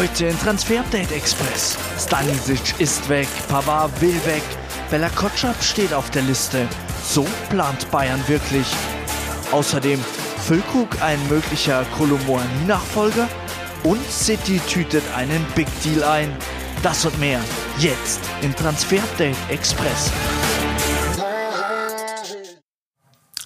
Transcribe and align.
Heute 0.00 0.28
in 0.28 0.38
Transfer 0.38 0.80
Update 0.80 1.12
Express. 1.12 1.76
Stanisic 1.98 2.80
ist 2.80 3.06
weg, 3.10 3.28
Pavard 3.50 4.00
will 4.00 4.18
weg, 4.24 4.42
Bella 4.90 5.10
Kotschap 5.10 5.62
steht 5.62 5.92
auf 5.92 6.10
der 6.10 6.22
Liste. 6.22 6.66
So 7.04 7.26
plant 7.50 7.90
Bayern 7.90 8.26
wirklich. 8.26 8.66
Außerdem 9.52 10.02
Füllkrug 10.46 10.88
ein 11.02 11.18
möglicher 11.28 11.84
Kolomoani-Nachfolger 11.98 13.28
und 13.82 14.02
City 14.10 14.58
tütet 14.60 15.04
einen 15.14 15.44
Big 15.54 15.68
Deal 15.84 16.02
ein. 16.02 16.34
Das 16.82 17.04
und 17.04 17.18
mehr 17.20 17.40
jetzt 17.78 18.20
im 18.40 18.56
Transfer 18.56 19.02
Update 19.02 19.36
Express. 19.50 20.10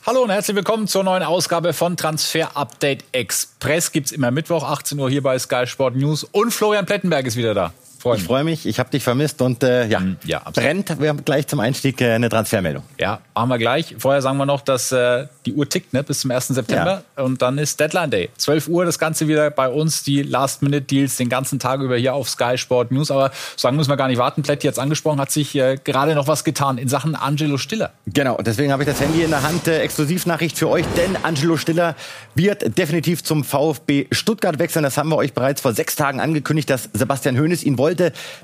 Hallo 0.07 0.21
und 0.23 0.29
herzlich 0.29 0.55
willkommen 0.55 0.87
zur 0.87 1.03
neuen 1.03 1.23
Ausgabe 1.23 1.73
von 1.73 1.97
Transfer 1.97 2.59
Update 2.59 3.05
Express. 3.13 3.91
Gibt's 3.91 4.13
immer 4.13 4.31
Mittwoch 4.31 4.63
18 4.63 4.99
Uhr 4.99 5.09
hier 5.09 5.23
bei 5.23 5.39
Sky 5.39 5.67
Sport 5.67 5.97
News 5.97 6.25
und 6.25 6.51
Florian 6.51 6.85
Plettenberg 6.85 7.27
ist 7.27 7.37
wieder 7.37 7.55
da. 7.55 7.73
Freu 8.05 8.17
ich 8.17 8.23
freue 8.23 8.45
mich, 8.45 8.67
ich 8.67 8.79
habe 8.79 8.91
dich 8.91 9.03
vermisst 9.03 9.41
und 9.41 9.63
äh, 9.63 9.87
ja, 9.87 9.99
mm, 9.99 10.19
ja 10.27 10.43
brennt. 10.53 11.01
Wir 11.01 11.09
haben 11.09 11.25
gleich 11.25 11.47
zum 11.47 11.59
Einstieg 11.59 12.03
äh, 12.03 12.13
eine 12.13 12.29
Transfermeldung. 12.29 12.83
Ja, 12.99 13.21
machen 13.35 13.49
wir 13.49 13.57
gleich. 13.57 13.95
Vorher 13.99 14.21
sagen 14.21 14.37
wir 14.37 14.45
noch, 14.45 14.61
dass 14.61 14.93
äh, 14.93 15.27
die 15.47 15.55
Uhr 15.55 15.67
tickt 15.67 15.95
ne, 15.95 16.03
bis 16.03 16.21
zum 16.21 16.31
1. 16.31 16.49
September 16.49 17.03
ja. 17.17 17.25
und 17.25 17.41
dann 17.41 17.57
ist 17.57 17.81
Deadline 17.81 18.11
Day. 18.11 18.29
12 18.37 18.69
Uhr 18.69 18.85
das 18.85 18.99
Ganze 18.99 19.27
wieder 19.27 19.51
bei 19.51 19.71
uns, 19.71 20.03
die 20.03 20.21
Last-Minute-Deals 20.21 21.17
den 21.17 21.31
ganzen 21.31 21.59
Tag 21.59 21.81
über 21.81 21.97
hier 21.97 22.13
auf 22.13 22.29
Sky 22.29 22.59
Sport 22.59 22.93
News. 22.93 23.11
Aber 23.11 23.31
so 23.57 23.67
lange 23.69 23.79
müssen 23.79 23.89
wir 23.89 23.97
gar 23.97 24.09
nicht 24.09 24.19
warten. 24.19 24.43
Plätti 24.43 24.67
jetzt 24.67 24.79
angesprochen, 24.79 25.19
hat 25.19 25.31
sich 25.31 25.55
äh, 25.55 25.79
gerade 25.83 26.15
noch 26.15 26.29
was 26.29 26.45
getan 26.45 26.77
in 26.77 26.91
Sachen 26.91 27.15
Angelo 27.15 27.57
Stiller. 27.57 27.93
Genau, 28.07 28.37
deswegen 28.37 28.71
habe 28.71 28.83
ich 28.83 28.89
das 28.91 29.01
Handy 29.01 29.23
in 29.23 29.31
der 29.31 29.43
Hand. 29.43 29.67
Äh, 29.67 29.79
Exklusivnachricht 29.79 30.59
für 30.59 30.69
euch, 30.69 30.85
denn 30.99 31.17
Angelo 31.23 31.57
Stiller 31.57 31.97
wird 32.35 32.77
definitiv 32.77 33.25
zum 33.25 33.45
VfB 33.45 34.09
Stuttgart 34.13 34.59
wechseln. 34.59 34.83
Das 34.83 34.99
haben 34.99 35.09
wir 35.09 35.17
euch 35.17 35.33
bereits 35.33 35.63
vor 35.63 35.73
sechs 35.73 35.97
Tagen 35.97 36.21
angekündigt, 36.21 36.69
dass 36.69 36.91
Sebastian 36.93 37.41
Hoeneß 37.41 37.65
ihn 37.65 37.79
wollte. 37.79 37.94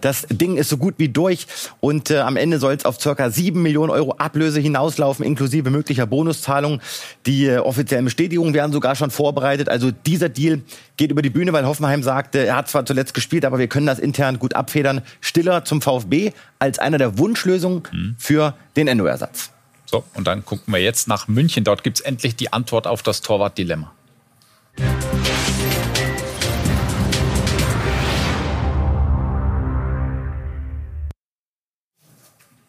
Das 0.00 0.26
Ding 0.30 0.56
ist 0.56 0.68
so 0.68 0.76
gut 0.76 0.94
wie 0.98 1.08
durch 1.08 1.46
und 1.80 2.10
äh, 2.10 2.18
am 2.18 2.36
Ende 2.36 2.58
soll 2.58 2.74
es 2.74 2.84
auf 2.84 3.00
circa 3.00 3.30
sieben 3.30 3.62
Millionen 3.62 3.90
Euro 3.90 4.14
Ablöse 4.18 4.60
hinauslaufen, 4.60 5.24
inklusive 5.24 5.70
möglicher 5.70 6.06
Bonuszahlungen. 6.06 6.80
Die 7.26 7.46
äh, 7.46 7.58
offiziellen 7.58 8.04
Bestätigungen 8.04 8.54
werden 8.54 8.72
sogar 8.72 8.94
schon 8.96 9.10
vorbereitet. 9.10 9.68
Also 9.68 9.90
dieser 9.90 10.28
Deal 10.28 10.62
geht 10.96 11.10
über 11.10 11.22
die 11.22 11.30
Bühne, 11.30 11.52
weil 11.52 11.66
Hoffenheim 11.66 12.02
sagte, 12.02 12.46
er 12.46 12.56
hat 12.56 12.68
zwar 12.68 12.84
zuletzt 12.86 13.14
gespielt, 13.14 13.44
aber 13.44 13.58
wir 13.58 13.68
können 13.68 13.86
das 13.86 13.98
intern 13.98 14.38
gut 14.38 14.54
abfedern. 14.54 15.02
Stiller 15.20 15.64
zum 15.64 15.80
VfB 15.80 16.32
als 16.58 16.78
einer 16.78 16.98
der 16.98 17.18
Wunschlösungen 17.18 17.82
mhm. 17.92 18.16
für 18.18 18.54
den 18.76 18.88
Endo-Ersatz. 18.88 19.50
So, 19.86 20.04
und 20.14 20.26
dann 20.26 20.44
gucken 20.44 20.72
wir 20.72 20.80
jetzt 20.80 21.08
nach 21.08 21.26
München. 21.26 21.64
Dort 21.64 21.82
gibt 21.82 21.98
es 21.98 22.04
endlich 22.04 22.36
die 22.36 22.52
Antwort 22.52 22.86
auf 22.86 23.02
das 23.02 23.22
Torwart-Dilemma. 23.22 23.92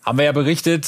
Haben 0.04 0.18
wir 0.18 0.26
ja 0.26 0.32
berichtet, 0.32 0.88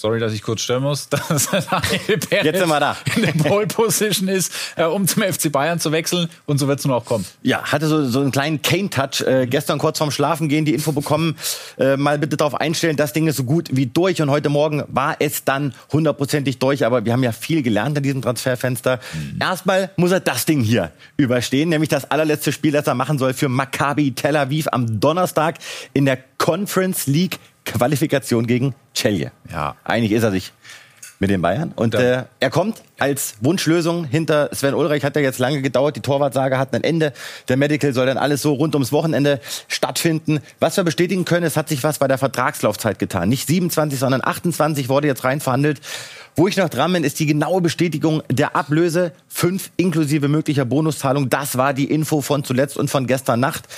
sorry, 0.00 0.18
dass 0.18 0.32
ich 0.32 0.42
kurz 0.42 0.62
stören 0.62 0.82
muss, 0.82 1.08
dass 1.10 1.50
Daniel 1.50 2.18
Perez 2.18 2.44
Jetzt 2.44 2.58
sind 2.58 2.68
wir 2.68 2.80
da. 2.80 2.96
in 3.16 3.22
der 3.22 3.32
Pole 3.32 3.66
Position 3.66 4.28
ist, 4.28 4.52
äh, 4.76 4.84
um 4.84 5.06
zum 5.06 5.22
FC 5.22 5.52
Bayern 5.52 5.78
zu 5.78 5.92
wechseln. 5.92 6.28
Und 6.46 6.58
so 6.58 6.66
wird 6.68 6.78
es 6.78 6.86
nur 6.86 6.96
auch 6.96 7.04
kommen. 7.04 7.24
Ja, 7.42 7.62
hatte 7.64 7.86
so, 7.86 8.08
so 8.08 8.20
einen 8.20 8.30
kleinen 8.30 8.62
Kane-Touch. 8.62 9.20
Äh, 9.26 9.46
gestern 9.46 9.78
kurz 9.78 9.98
vorm 9.98 10.10
Schlafen 10.10 10.48
gehen 10.48 10.64
die 10.64 10.74
Info 10.74 10.92
bekommen. 10.92 11.36
Äh, 11.78 11.96
mal 11.96 12.18
bitte 12.18 12.36
darauf 12.36 12.54
einstellen, 12.54 12.96
das 12.96 13.12
Ding 13.12 13.26
ist 13.26 13.36
so 13.36 13.44
gut 13.44 13.68
wie 13.72 13.86
durch. 13.86 14.22
Und 14.22 14.30
heute 14.30 14.48
Morgen 14.48 14.84
war 14.88 15.16
es 15.18 15.44
dann 15.44 15.74
hundertprozentig 15.92 16.58
durch. 16.58 16.84
Aber 16.86 17.04
wir 17.04 17.12
haben 17.12 17.22
ja 17.22 17.32
viel 17.32 17.62
gelernt 17.62 17.96
in 17.98 18.02
diesem 18.02 18.22
Transferfenster. 18.22 19.00
Mhm. 19.12 19.38
Erstmal 19.40 19.90
muss 19.96 20.12
er 20.12 20.20
das 20.20 20.46
Ding 20.46 20.62
hier 20.62 20.92
überstehen, 21.18 21.68
nämlich 21.68 21.90
das 21.90 22.10
allerletzte 22.10 22.52
Spiel, 22.52 22.72
das 22.72 22.86
er 22.86 22.94
machen 22.94 23.18
soll 23.18 23.34
für 23.34 23.48
Maccabi 23.48 24.12
Tel 24.12 24.36
Aviv 24.36 24.68
am 24.72 24.98
Donnerstag 25.00 25.56
in 25.92 26.06
der 26.06 26.18
Conference 26.38 27.06
League 27.06 27.38
Qualifikation 27.70 28.46
gegen 28.46 28.74
Celje. 28.94 29.32
Ja. 29.50 29.76
Eigentlich 29.84 30.12
ist 30.12 30.22
er 30.22 30.30
sich 30.30 30.52
mit 31.20 31.28
den 31.28 31.42
Bayern. 31.42 31.72
Und 31.76 31.94
äh, 31.94 32.24
er 32.40 32.50
kommt 32.50 32.82
als 32.98 33.34
Wunschlösung 33.42 34.04
hinter 34.04 34.48
Sven 34.52 34.74
Ulreich. 34.74 35.04
Hat 35.04 35.14
ja 35.16 35.22
jetzt 35.22 35.38
lange 35.38 35.60
gedauert. 35.60 35.94
Die 35.94 36.00
Torwartsage 36.00 36.58
hat 36.58 36.74
ein 36.74 36.82
Ende. 36.82 37.12
Der 37.48 37.58
Medical 37.58 37.92
soll 37.92 38.06
dann 38.06 38.16
alles 38.16 38.42
so 38.42 38.54
rund 38.54 38.74
ums 38.74 38.90
Wochenende 38.90 39.38
stattfinden. 39.68 40.40
Was 40.58 40.78
wir 40.78 40.84
bestätigen 40.84 41.26
können, 41.26 41.44
es 41.44 41.58
hat 41.58 41.68
sich 41.68 41.84
was 41.84 41.98
bei 41.98 42.08
der 42.08 42.16
Vertragslaufzeit 42.16 42.98
getan. 42.98 43.28
Nicht 43.28 43.46
27, 43.46 43.98
sondern 43.98 44.24
28 44.24 44.88
wurde 44.88 45.08
jetzt 45.08 45.22
rein 45.22 45.40
verhandelt. 45.40 45.80
Wo 46.36 46.48
ich 46.48 46.56
noch 46.56 46.70
dran 46.70 46.92
bin, 46.94 47.04
ist 47.04 47.20
die 47.20 47.26
genaue 47.26 47.60
Bestätigung 47.60 48.22
der 48.30 48.56
Ablöse. 48.56 49.12
Fünf 49.28 49.70
inklusive 49.76 50.28
möglicher 50.28 50.64
Bonuszahlung. 50.64 51.28
Das 51.28 51.58
war 51.58 51.74
die 51.74 51.90
Info 51.90 52.22
von 52.22 52.44
zuletzt 52.44 52.78
und 52.78 52.88
von 52.88 53.06
gestern 53.06 53.40
Nacht. 53.40 53.68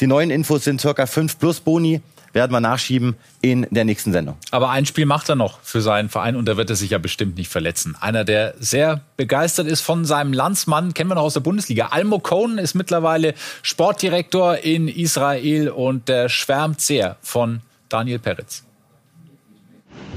Die 0.00 0.06
neuen 0.06 0.30
Infos 0.30 0.64
sind 0.64 0.80
circa 0.80 1.06
fünf 1.06 1.38
plus 1.38 1.60
Boni 1.60 2.00
werden 2.32 2.52
wir 2.52 2.60
nachschieben 2.60 3.16
in 3.40 3.66
der 3.70 3.84
nächsten 3.84 4.12
Sendung. 4.12 4.36
Aber 4.50 4.70
ein 4.70 4.86
Spiel 4.86 5.06
macht 5.06 5.28
er 5.28 5.36
noch 5.36 5.60
für 5.60 5.80
seinen 5.80 6.08
Verein 6.08 6.36
und 6.36 6.46
da 6.46 6.56
wird 6.56 6.70
er 6.70 6.76
sich 6.76 6.90
ja 6.90 6.98
bestimmt 6.98 7.36
nicht 7.36 7.50
verletzen. 7.50 7.96
Einer, 8.00 8.24
der 8.24 8.54
sehr 8.58 9.02
begeistert 9.16 9.66
ist 9.66 9.80
von 9.80 10.04
seinem 10.04 10.32
Landsmann, 10.32 10.94
kennen 10.94 11.10
wir 11.10 11.16
noch 11.16 11.22
aus 11.22 11.34
der 11.34 11.40
Bundesliga. 11.40 11.88
Almo 11.90 12.18
Cohn 12.18 12.58
ist 12.58 12.74
mittlerweile 12.74 13.34
Sportdirektor 13.62 14.58
in 14.58 14.88
Israel 14.88 15.70
und 15.70 16.08
der 16.08 16.28
schwärmt 16.28 16.80
sehr 16.80 17.16
von 17.22 17.60
Daniel 17.88 18.18
Peretz. 18.18 18.64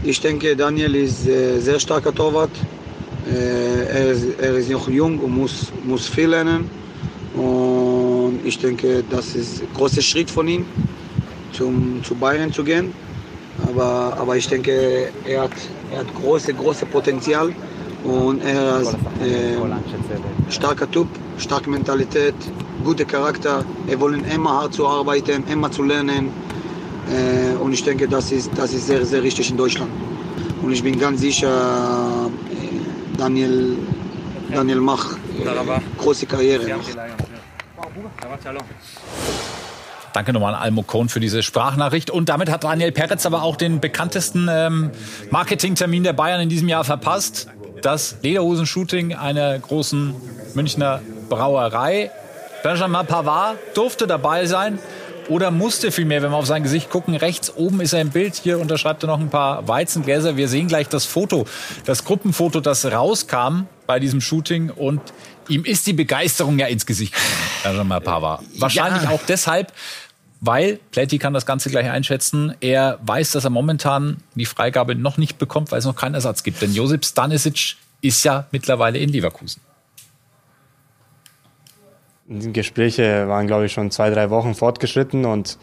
Ich 0.04 0.22
denke, 0.22 0.56
Daniel 0.56 0.96
ist 0.96 1.28
ein 1.28 1.62
sehr 1.62 1.80
starker 1.80 2.14
Torwart. 2.14 2.52
Äh, 3.32 3.86
er 3.86 4.12
ist, 4.12 4.40
er 4.40 4.56
ist 4.56 4.70
noch 4.70 4.88
jung 4.88 5.20
und 5.20 5.32
muss, 5.32 5.72
muss 5.84 6.08
viel 6.08 6.30
lernen. 6.30 6.70
Und 7.34 8.40
ich 8.46 8.58
denke, 8.60 9.04
das 9.10 9.36
ist 9.36 9.62
ein 9.62 9.68
großer 9.74 10.02
Schritt 10.02 10.30
von 10.30 10.48
ihm 10.48 10.66
zum, 11.56 12.04
zu 12.04 12.16
Bayern 12.16 12.52
zu 12.52 12.64
gehen. 12.64 12.94
Aber, 13.68 14.18
aber 14.20 14.36
ich 14.36 14.48
denke, 14.48 15.10
er 15.26 15.44
hat, 15.44 15.52
er 15.92 16.00
hat 16.00 16.14
große, 16.16 16.54
große 16.54 16.86
Potenzial 16.86 17.54
und 18.04 18.44
er 18.44 18.82
ist 18.82 18.94
äh, 18.94 20.52
starker 20.52 20.90
Typ, 20.92 21.08
starke 21.38 21.70
Mentalität, 21.70 22.36
guter 22.84 23.06
Charakter. 23.06 23.64
Er 23.88 24.00
wollen 24.00 24.24
immer 24.26 24.62
hart 24.62 24.74
zu 24.74 24.86
arbeiten, 24.88 25.44
immer 25.50 25.72
zu 25.72 25.84
lernen. 25.84 26.30
Äh, 27.10 27.56
und 27.64 27.74
ich 27.74 27.84
denke, 27.84 28.08
das 28.08 28.32
ist, 28.32 28.52
das 28.56 28.74
ist 28.74 28.88
sehr, 28.88 29.06
sehr 29.06 29.24
richtig 29.24 29.50
in 29.50 29.58
Deutschland. 29.58 29.92
Und 30.62 30.72
ich 30.72 30.84
bin 30.84 31.00
ganz 31.00 31.22
sicher, 31.22 32.30
äh, 32.52 33.18
Daniel, 33.18 33.78
Daniel 34.52 34.82
macht 34.82 35.18
äh, 35.40 35.80
große 35.98 36.26
Karriere. 36.26 36.68
Noch. 36.68 36.82
Danke 40.16 40.32
nochmal 40.32 40.56
an 40.56 40.62
Almo 40.62 40.82
Cohn 40.82 41.10
für 41.10 41.20
diese 41.20 41.44
Sprachnachricht. 41.44 42.10
Und 42.10 42.30
damit 42.30 42.50
hat 42.50 42.64
Daniel 42.64 42.94
Peretz 42.94 43.26
aber 43.26 43.44
auch 43.44 43.58
den 43.58 43.82
bekanntesten 43.82 44.48
ähm, 44.50 44.92
Marketingtermin 45.30 46.06
der 46.06 46.14
Bayern 46.14 46.40
in 46.40 46.48
diesem 46.48 46.70
Jahr 46.70 46.86
verpasst. 46.86 47.48
Das 47.82 48.16
Lederhosen-Shooting 48.22 49.14
einer 49.14 49.60
großen 49.60 50.16
Münchner 50.54 51.02
Brauerei. 51.28 52.12
Benjamin 52.64 53.06
Pavard 53.06 53.58
durfte 53.74 54.08
dabei 54.08 54.46
sein 54.46 54.80
oder 55.28 55.52
musste 55.52 55.92
vielmehr, 55.92 56.22
wenn 56.22 56.32
wir 56.32 56.38
auf 56.38 56.46
sein 56.46 56.64
Gesicht 56.64 56.90
gucken. 56.90 57.16
Rechts 57.16 57.54
oben 57.54 57.82
ist 57.82 57.92
er 57.92 58.00
im 58.00 58.12
Bild. 58.12 58.36
Hier 58.36 58.60
unterschreibt 58.60 59.04
er 59.04 59.08
noch 59.08 59.20
ein 59.20 59.30
paar 59.30 59.68
Weizengläser. 59.68 60.38
Wir 60.38 60.48
sehen 60.48 60.68
gleich 60.68 60.88
das 60.88 61.06
Foto, 61.06 61.46
das 61.86 62.06
Gruppenfoto, 62.06 62.62
das 62.62 62.86
rauskam 62.86 63.68
bei 63.86 64.00
diesem 64.00 64.22
Shooting. 64.22 64.70
Und 64.70 65.02
ihm 65.50 65.66
ist 65.66 65.88
die 65.88 65.94
Begeisterung 65.94 66.58
ja 66.58 66.68
ins 66.68 66.86
Gesicht 66.86 67.14
Benjamin 67.64 68.02
Pavard. 68.02 68.44
Wahrscheinlich 68.60 69.04
ja. 69.04 69.10
auch 69.10 69.22
deshalb, 69.28 69.74
weil 70.42 70.80
Plätti 70.92 71.18
kann 71.18 71.34
das 71.34 71.46
Ganze 71.46 71.70
gleich 71.70 71.90
einschätzen. 71.90 72.56
Er 72.60 73.00
weiß, 73.04 73.32
dass 73.32 73.44
er 73.44 73.50
momentan 73.50 74.18
die 74.36 74.46
Freigabe 74.46 74.96
noch 74.96 75.18
nicht 75.18 75.38
bekommt, 75.38 75.72
weil 75.72 75.80
es 75.80 75.86
noch 75.86 75.96
keinen 75.96 76.16
Ersatz 76.16 76.44
gibt. 76.44 76.62
Denn 76.62 76.74
Josip 76.74 77.06
Stanisic 77.06 77.78
ist 78.02 78.24
ja 78.24 78.46
mittlerweile 78.52 79.00
in 79.00 79.10
Leverkusen. 79.10 79.62
Die 82.28 82.52
Gespräche 82.52 83.28
waren, 83.28 83.46
glaube 83.46 83.68
ich, 83.68 83.72
schon 83.72 83.92
zwei, 83.92 84.10
drei 84.10 84.30
Wochen 84.32 84.56
fortgeschritten 84.56 85.26
und 85.26 85.58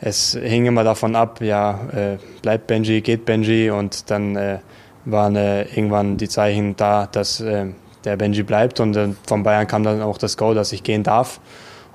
es 0.00 0.32
hing 0.32 0.66
immer 0.66 0.82
davon 0.82 1.14
ab, 1.14 1.40
ja, 1.40 1.88
äh, 1.92 2.18
bleibt 2.42 2.66
Benji, 2.66 3.00
geht 3.00 3.24
Benji 3.24 3.70
und 3.70 4.10
dann 4.10 4.36
äh, 4.36 4.58
waren 5.04 5.36
äh, 5.36 5.62
irgendwann 5.64 6.16
die 6.16 6.28
Zeichen 6.28 6.76
da, 6.76 7.06
dass 7.06 7.40
äh, 7.40 7.66
der 8.04 8.16
Benji 8.16 8.42
bleibt 8.42 8.80
und 8.80 8.96
äh, 8.96 9.10
von 9.26 9.42
Bayern 9.42 9.66
kam 9.66 9.82
dann 9.82 10.02
auch 10.02 10.18
das 10.18 10.36
Go, 10.36 10.54
dass 10.54 10.72
ich 10.72 10.82
gehen 10.82 11.02
darf. 11.02 11.40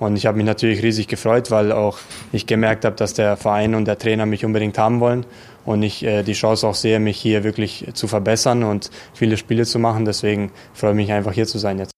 Und 0.00 0.16
ich 0.16 0.24
habe 0.24 0.38
mich 0.38 0.46
natürlich 0.46 0.82
riesig 0.82 1.08
gefreut, 1.08 1.50
weil 1.50 1.72
auch 1.72 1.98
ich 2.32 2.46
gemerkt 2.46 2.86
habe, 2.86 2.96
dass 2.96 3.12
der 3.12 3.36
Verein 3.36 3.74
und 3.74 3.84
der 3.84 3.98
Trainer 3.98 4.24
mich 4.24 4.46
unbedingt 4.46 4.78
haben 4.78 4.98
wollen 4.98 5.26
und 5.66 5.82
ich 5.82 6.02
äh, 6.02 6.22
die 6.22 6.32
Chance 6.32 6.66
auch 6.66 6.74
sehe, 6.74 6.98
mich 6.98 7.18
hier 7.18 7.44
wirklich 7.44 7.86
zu 7.92 8.08
verbessern 8.08 8.64
und 8.64 8.90
viele 9.12 9.36
Spiele 9.36 9.66
zu 9.66 9.78
machen. 9.78 10.06
Deswegen 10.06 10.52
freue 10.72 10.92
ich 10.92 10.96
mich 10.96 11.12
einfach 11.12 11.32
hier 11.32 11.46
zu 11.46 11.58
sein 11.58 11.78
jetzt. 11.78 11.92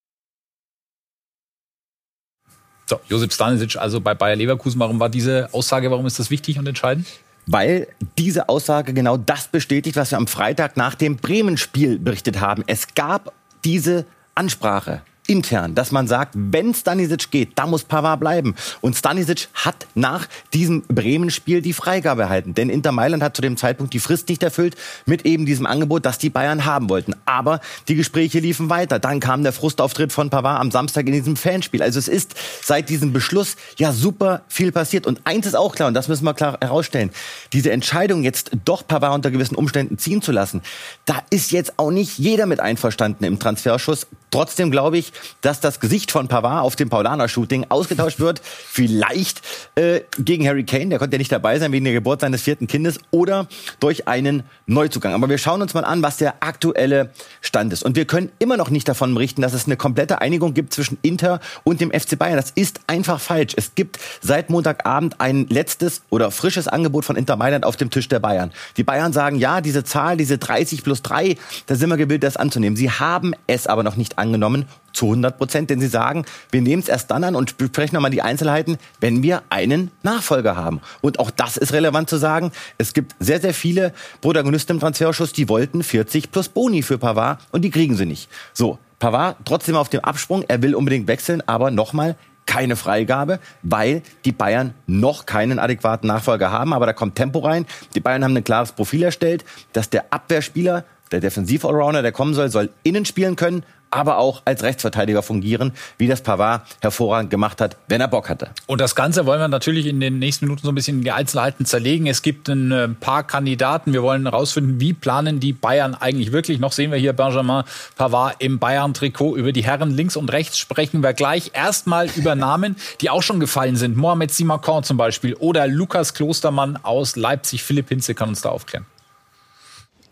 So, 2.86 2.98
Josip 3.08 3.32
Stanisic 3.32 3.76
also 3.76 4.00
bei 4.00 4.14
Bayer 4.14 4.34
Leverkusen. 4.34 4.80
Warum 4.80 4.98
war 4.98 5.08
diese 5.08 5.48
Aussage, 5.52 5.88
warum 5.92 6.04
ist 6.04 6.18
das 6.18 6.28
wichtig 6.28 6.58
und 6.58 6.66
entscheidend? 6.66 7.06
Weil 7.46 7.86
diese 8.18 8.48
Aussage 8.48 8.92
genau 8.94 9.16
das 9.16 9.46
bestätigt, 9.46 9.96
was 9.96 10.10
wir 10.10 10.18
am 10.18 10.26
Freitag 10.26 10.76
nach 10.76 10.96
dem 10.96 11.18
Bremen-Spiel 11.18 12.00
berichtet 12.00 12.40
haben. 12.40 12.64
Es 12.66 12.94
gab 12.94 13.32
diese 13.64 14.06
Ansprache 14.34 15.02
intern, 15.26 15.74
dass 15.74 15.92
man 15.92 16.08
sagt, 16.08 16.34
wenn 16.34 16.74
Stanisic 16.74 17.30
geht, 17.30 17.52
da 17.54 17.66
muss 17.66 17.84
Pavard 17.84 18.20
bleiben. 18.20 18.54
Und 18.80 18.96
Stanisic 18.96 19.48
hat 19.54 19.86
nach 19.94 20.26
diesem 20.52 20.82
Bremen-Spiel 20.82 21.62
die 21.62 21.72
Freigabe 21.72 22.22
erhalten. 22.22 22.54
Denn 22.54 22.68
Inter 22.68 22.92
Mailand 22.92 23.22
hat 23.22 23.36
zu 23.36 23.42
dem 23.42 23.56
Zeitpunkt 23.56 23.94
die 23.94 24.00
Frist 24.00 24.28
nicht 24.28 24.42
erfüllt 24.42 24.76
mit 25.06 25.24
eben 25.24 25.46
diesem 25.46 25.66
Angebot, 25.66 26.04
das 26.04 26.18
die 26.18 26.30
Bayern 26.30 26.64
haben 26.64 26.88
wollten. 26.88 27.14
Aber 27.24 27.60
die 27.88 27.94
Gespräche 27.94 28.40
liefen 28.40 28.68
weiter. 28.68 28.98
Dann 28.98 29.20
kam 29.20 29.42
der 29.42 29.52
Frustauftritt 29.52 30.12
von 30.12 30.30
Pavard 30.30 30.60
am 30.60 30.70
Samstag 30.70 31.06
in 31.06 31.12
diesem 31.12 31.36
Fanspiel. 31.36 31.82
Also 31.82 31.98
es 31.98 32.08
ist 32.08 32.34
seit 32.62 32.88
diesem 32.88 33.12
Beschluss 33.12 33.56
ja 33.78 33.92
super 33.92 34.42
viel 34.48 34.72
passiert. 34.72 35.06
Und 35.06 35.20
eins 35.24 35.46
ist 35.46 35.54
auch 35.54 35.74
klar, 35.74 35.88
und 35.88 35.94
das 35.94 36.08
müssen 36.08 36.24
wir 36.24 36.34
klar 36.34 36.58
herausstellen, 36.60 37.10
diese 37.52 37.70
Entscheidung 37.70 38.24
jetzt 38.24 38.50
doch 38.64 38.86
Pavard 38.86 39.14
unter 39.14 39.30
gewissen 39.30 39.54
Umständen 39.54 39.98
ziehen 39.98 40.20
zu 40.20 40.32
lassen, 40.32 40.62
da 41.04 41.22
ist 41.30 41.52
jetzt 41.52 41.78
auch 41.78 41.90
nicht 41.90 42.18
jeder 42.18 42.46
mit 42.46 42.60
einverstanden 42.60 43.24
im 43.24 43.38
Transferschuss. 43.38 44.06
Trotzdem 44.32 44.70
glaube 44.72 44.98
ich, 44.98 45.12
dass 45.42 45.60
das 45.60 45.78
Gesicht 45.78 46.10
von 46.10 46.26
Pavard 46.26 46.64
auf 46.64 46.74
dem 46.74 46.88
Paulaner-Shooting 46.88 47.66
ausgetauscht 47.68 48.18
wird. 48.18 48.40
Vielleicht 48.42 49.42
äh, 49.76 50.00
gegen 50.18 50.48
Harry 50.48 50.64
Kane, 50.64 50.88
der 50.88 50.98
konnte 50.98 51.14
ja 51.14 51.18
nicht 51.18 51.30
dabei 51.30 51.58
sein 51.58 51.70
wegen 51.70 51.84
der 51.84 51.94
Geburt 51.94 52.22
seines 52.22 52.42
vierten 52.42 52.66
Kindes, 52.66 52.98
oder 53.10 53.46
durch 53.78 54.08
einen 54.08 54.42
Neuzugang. 54.66 55.14
Aber 55.14 55.28
wir 55.28 55.38
schauen 55.38 55.62
uns 55.62 55.74
mal 55.74 55.84
an, 55.84 56.02
was 56.02 56.16
der 56.16 56.36
aktuelle 56.40 57.10
Stand 57.40 57.72
ist. 57.72 57.84
Und 57.84 57.94
wir 57.94 58.06
können 58.06 58.30
immer 58.38 58.56
noch 58.56 58.70
nicht 58.70 58.88
davon 58.88 59.14
berichten, 59.14 59.42
dass 59.42 59.52
es 59.52 59.66
eine 59.66 59.76
komplette 59.76 60.20
Einigung 60.20 60.54
gibt 60.54 60.72
zwischen 60.72 60.98
Inter 61.02 61.40
und 61.62 61.80
dem 61.80 61.90
FC 61.90 62.18
Bayern. 62.18 62.36
Das 62.36 62.50
ist 62.50 62.80
einfach 62.86 63.20
falsch. 63.20 63.52
Es 63.56 63.74
gibt 63.74 63.98
seit 64.22 64.48
Montagabend 64.48 65.20
ein 65.20 65.46
letztes 65.48 66.02
oder 66.08 66.30
frisches 66.30 66.68
Angebot 66.68 67.04
von 67.04 67.16
Inter 67.16 67.36
Mailand 67.36 67.66
auf 67.66 67.76
dem 67.76 67.90
Tisch 67.90 68.08
der 68.08 68.18
Bayern. 68.18 68.50
Die 68.78 68.84
Bayern 68.84 69.12
sagen, 69.12 69.36
ja, 69.36 69.60
diese 69.60 69.84
Zahl, 69.84 70.16
diese 70.16 70.38
30 70.38 70.82
plus 70.82 71.02
3, 71.02 71.36
da 71.66 71.74
sind 71.74 71.90
wir 71.90 71.98
gewillt, 71.98 72.22
das 72.22 72.38
anzunehmen. 72.38 72.76
Sie 72.76 72.90
haben 72.90 73.34
es 73.46 73.66
aber 73.66 73.82
noch 73.82 73.96
nicht 73.96 74.18
angenommen 74.22 74.66
zu 74.92 75.06
100 75.06 75.36
Prozent, 75.36 75.70
denn 75.70 75.80
sie 75.80 75.88
sagen, 75.88 76.24
wir 76.50 76.62
nehmen 76.62 76.82
es 76.82 76.88
erst 76.88 77.10
dann 77.10 77.24
an 77.24 77.34
und 77.34 77.56
besprechen 77.58 77.94
nochmal 77.94 78.10
die 78.10 78.22
Einzelheiten, 78.22 78.78
wenn 79.00 79.22
wir 79.22 79.42
einen 79.50 79.90
Nachfolger 80.02 80.56
haben. 80.56 80.80
Und 81.00 81.18
auch 81.18 81.30
das 81.30 81.56
ist 81.56 81.72
relevant 81.72 82.08
zu 82.08 82.16
sagen. 82.16 82.52
Es 82.78 82.92
gibt 82.92 83.14
sehr, 83.18 83.40
sehr 83.40 83.54
viele 83.54 83.92
Protagonisten 84.20 84.72
im 84.72 84.80
Transferschuss, 84.80 85.32
die 85.32 85.48
wollten 85.48 85.82
40 85.82 86.30
plus 86.30 86.48
Boni 86.48 86.82
für 86.82 86.98
Pavard 86.98 87.40
und 87.50 87.62
die 87.62 87.70
kriegen 87.70 87.96
sie 87.96 88.06
nicht. 88.06 88.28
So, 88.52 88.78
Pavard 88.98 89.36
trotzdem 89.44 89.76
auf 89.76 89.88
dem 89.88 90.00
Absprung, 90.00 90.44
er 90.46 90.62
will 90.62 90.74
unbedingt 90.74 91.08
wechseln, 91.08 91.42
aber 91.46 91.70
nochmal, 91.70 92.16
keine 92.46 92.76
Freigabe, 92.76 93.38
weil 93.62 94.02
die 94.24 94.32
Bayern 94.32 94.74
noch 94.86 95.26
keinen 95.26 95.58
adäquaten 95.58 96.08
Nachfolger 96.08 96.50
haben. 96.50 96.72
Aber 96.72 96.86
da 96.86 96.92
kommt 96.92 97.14
Tempo 97.14 97.38
rein. 97.38 97.66
Die 97.94 98.00
Bayern 98.00 98.24
haben 98.24 98.36
ein 98.36 98.44
klares 98.44 98.72
Profil 98.72 99.04
erstellt, 99.04 99.44
dass 99.72 99.90
der 99.90 100.12
Abwehrspieler 100.12 100.84
der 101.12 101.20
Defensiv-Allrounder, 101.20 102.02
der 102.02 102.12
kommen 102.12 102.34
soll, 102.34 102.50
soll 102.50 102.70
innen 102.82 103.04
spielen 103.04 103.36
können, 103.36 103.64
aber 103.92 104.18
auch 104.18 104.42
als 104.44 104.62
Rechtsverteidiger 104.62 105.22
fungieren, 105.22 105.72
wie 105.98 106.08
das 106.08 106.22
Pavard 106.22 106.62
hervorragend 106.80 107.30
gemacht 107.30 107.60
hat, 107.60 107.76
wenn 107.88 108.00
er 108.00 108.08
Bock 108.08 108.28
hatte. 108.28 108.50
Und 108.66 108.80
das 108.80 108.94
Ganze 108.94 109.26
wollen 109.26 109.40
wir 109.40 109.48
natürlich 109.48 109.86
in 109.86 110.00
den 110.00 110.18
nächsten 110.18 110.46
Minuten 110.46 110.62
so 110.62 110.70
ein 110.70 110.74
bisschen 110.74 110.98
in 110.98 111.04
die 111.04 111.12
Einzelheiten 111.12 111.66
zerlegen. 111.66 112.06
Es 112.06 112.22
gibt 112.22 112.48
ein 112.48 112.72
äh, 112.72 112.88
paar 112.88 113.22
Kandidaten. 113.22 113.92
Wir 113.92 114.02
wollen 114.02 114.24
herausfinden, 114.24 114.80
wie 114.80 114.94
planen 114.94 115.40
die 115.40 115.52
Bayern 115.52 115.94
eigentlich 115.94 116.32
wirklich. 116.32 116.58
Noch 116.58 116.72
sehen 116.72 116.90
wir 116.90 116.98
hier 116.98 117.12
Benjamin 117.12 117.64
Pavard 117.96 118.36
im 118.38 118.58
Bayern-Trikot. 118.58 119.36
Über 119.36 119.52
die 119.52 119.64
Herren 119.64 119.90
links 119.90 120.16
und 120.16 120.32
rechts 120.32 120.58
sprechen 120.58 121.02
wir 121.02 121.12
gleich. 121.12 121.50
Erstmal 121.52 122.08
über 122.16 122.34
Namen, 122.34 122.76
die 123.00 123.10
auch 123.10 123.22
schon 123.22 123.40
gefallen 123.40 123.76
sind. 123.76 123.96
Mohamed 123.96 124.32
Simakon 124.32 124.84
zum 124.84 124.96
Beispiel 124.96 125.34
oder 125.34 125.66
Lukas 125.66 126.14
Klostermann 126.14 126.78
aus 126.82 127.16
Leipzig. 127.16 127.62
Philipp 127.62 127.90
Hinze 127.90 128.14
kann 128.14 128.30
uns 128.30 128.40
da 128.40 128.48
aufklären. 128.48 128.86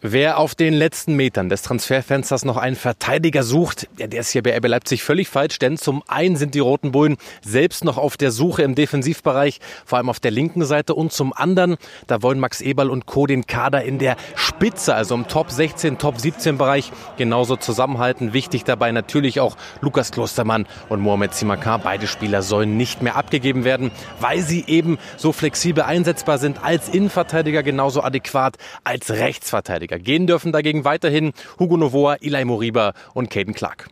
Wer 0.02 0.38
auf 0.38 0.54
den 0.54 0.72
letzten 0.72 1.14
Metern 1.14 1.50
des 1.50 1.60
Transferfensters 1.60 2.46
noch 2.46 2.56
einen 2.56 2.74
Verteidiger 2.74 3.42
sucht, 3.42 3.86
ja, 3.98 4.06
der 4.06 4.20
ist 4.20 4.30
hier 4.30 4.42
bei 4.42 4.56
RB 4.56 4.66
Leipzig 4.66 5.02
völlig 5.02 5.28
falsch, 5.28 5.58
denn 5.58 5.76
zum 5.76 6.02
einen 6.08 6.36
sind 6.36 6.54
die 6.54 6.58
Roten 6.60 6.90
Bullen 6.90 7.18
selbst 7.42 7.84
noch 7.84 7.98
auf 7.98 8.16
der 8.16 8.30
Suche 8.30 8.62
im 8.62 8.74
Defensivbereich, 8.74 9.60
vor 9.84 9.98
allem 9.98 10.08
auf 10.08 10.18
der 10.18 10.30
linken 10.30 10.64
Seite 10.64 10.94
und 10.94 11.12
zum 11.12 11.34
anderen, 11.34 11.76
da 12.06 12.22
wollen 12.22 12.40
Max 12.40 12.62
Eberl 12.62 12.88
und 12.88 13.04
Co. 13.04 13.26
den 13.26 13.46
Kader 13.46 13.82
in 13.82 13.98
der 13.98 14.16
Spitze, 14.36 14.94
also 14.94 15.14
im 15.14 15.28
Top 15.28 15.50
16, 15.50 15.98
Top 15.98 16.18
17 16.18 16.56
Bereich 16.56 16.92
genauso 17.18 17.56
zusammenhalten. 17.56 18.32
Wichtig 18.32 18.64
dabei 18.64 18.92
natürlich 18.92 19.38
auch 19.38 19.58
Lukas 19.82 20.12
Klostermann 20.12 20.66
und 20.88 21.00
Mohamed 21.00 21.34
Simakar. 21.34 21.78
Beide 21.78 22.06
Spieler 22.06 22.40
sollen 22.40 22.78
nicht 22.78 23.02
mehr 23.02 23.16
abgegeben 23.16 23.64
werden, 23.64 23.90
weil 24.18 24.40
sie 24.40 24.64
eben 24.66 24.96
so 25.18 25.32
flexibel 25.32 25.84
einsetzbar 25.84 26.38
sind 26.38 26.64
als 26.64 26.88
Innenverteidiger 26.88 27.62
genauso 27.62 28.02
adäquat 28.02 28.56
als 28.82 29.10
Rechtsverteidiger. 29.10 29.89
Bundesliga. 29.90 29.98
Gehen 29.98 30.26
dürfen 30.26 30.52
dagegen 30.52 30.84
weiterhin 30.84 31.32
Hugo 31.58 31.76
Novoa, 31.76 32.16
Eli 32.16 32.44
Moriba 32.44 32.94
und 33.14 33.30
Caden 33.30 33.54
Clark. 33.54 33.88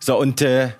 So, 0.00 0.18
und 0.18 0.42
äh, 0.42 0.70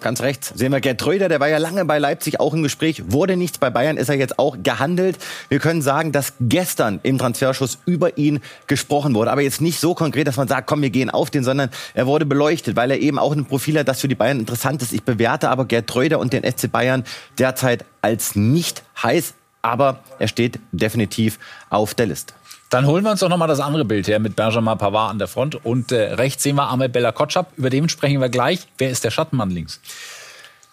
Ganz 0.00 0.20
rechts 0.20 0.52
sehen 0.54 0.70
wir 0.70 0.80
Gerd 0.80 1.04
Röder, 1.04 1.28
der 1.28 1.40
war 1.40 1.48
ja 1.48 1.58
lange 1.58 1.84
bei 1.84 1.98
Leipzig 1.98 2.38
auch 2.38 2.54
im 2.54 2.62
Gespräch, 2.62 3.10
wurde 3.10 3.36
nichts 3.36 3.58
bei 3.58 3.68
Bayern, 3.68 3.96
ist 3.96 4.08
er 4.08 4.14
jetzt 4.14 4.38
auch 4.38 4.56
gehandelt. 4.62 5.18
Wir 5.48 5.58
können 5.58 5.82
sagen, 5.82 6.12
dass 6.12 6.34
gestern 6.38 7.00
im 7.02 7.18
Transferschuss 7.18 7.78
über 7.84 8.16
ihn 8.16 8.38
gesprochen 8.68 9.16
wurde, 9.16 9.32
aber 9.32 9.40
jetzt 9.40 9.60
nicht 9.60 9.80
so 9.80 9.94
konkret, 9.94 10.28
dass 10.28 10.36
man 10.36 10.46
sagt, 10.46 10.68
komm, 10.68 10.82
wir 10.82 10.90
gehen 10.90 11.10
auf 11.10 11.30
den, 11.30 11.42
sondern 11.42 11.70
er 11.94 12.06
wurde 12.06 12.26
beleuchtet, 12.26 12.76
weil 12.76 12.92
er 12.92 13.00
eben 13.00 13.18
auch 13.18 13.32
ein 13.32 13.44
Profil 13.46 13.76
hat, 13.76 13.88
das 13.88 14.00
für 14.00 14.06
die 14.06 14.14
Bayern 14.14 14.38
interessant 14.38 14.82
ist. 14.82 14.92
Ich 14.92 15.02
bewerte 15.02 15.48
aber 15.48 15.64
Gerd 15.64 15.92
Röder 15.92 16.20
und 16.20 16.32
den 16.32 16.44
FC 16.44 16.70
Bayern 16.70 17.02
derzeit 17.36 17.84
als 18.00 18.36
nicht 18.36 18.84
heiß 19.02 19.34
aber 19.62 20.00
er 20.18 20.28
steht 20.28 20.58
definitiv 20.72 21.38
auf 21.70 21.94
der 21.94 22.06
Liste. 22.06 22.34
Dann 22.70 22.86
holen 22.86 23.02
wir 23.02 23.10
uns 23.10 23.20
doch 23.20 23.30
nochmal 23.30 23.48
das 23.48 23.60
andere 23.60 23.84
Bild 23.84 24.08
her 24.08 24.18
mit 24.18 24.36
Benjamin 24.36 24.76
Pavard 24.76 25.10
an 25.10 25.18
der 25.18 25.28
Front. 25.28 25.64
Und 25.64 25.90
äh, 25.90 26.14
rechts 26.14 26.42
sehen 26.42 26.56
wir 26.56 26.68
Ahmed 26.68 26.92
Bella 26.92 27.12
Kotschap. 27.12 27.52
Über 27.56 27.70
den 27.70 27.88
sprechen 27.88 28.20
wir 28.20 28.28
gleich. 28.28 28.66
Wer 28.76 28.90
ist 28.90 29.04
der 29.04 29.10
Schattenmann 29.10 29.50
links? 29.50 29.80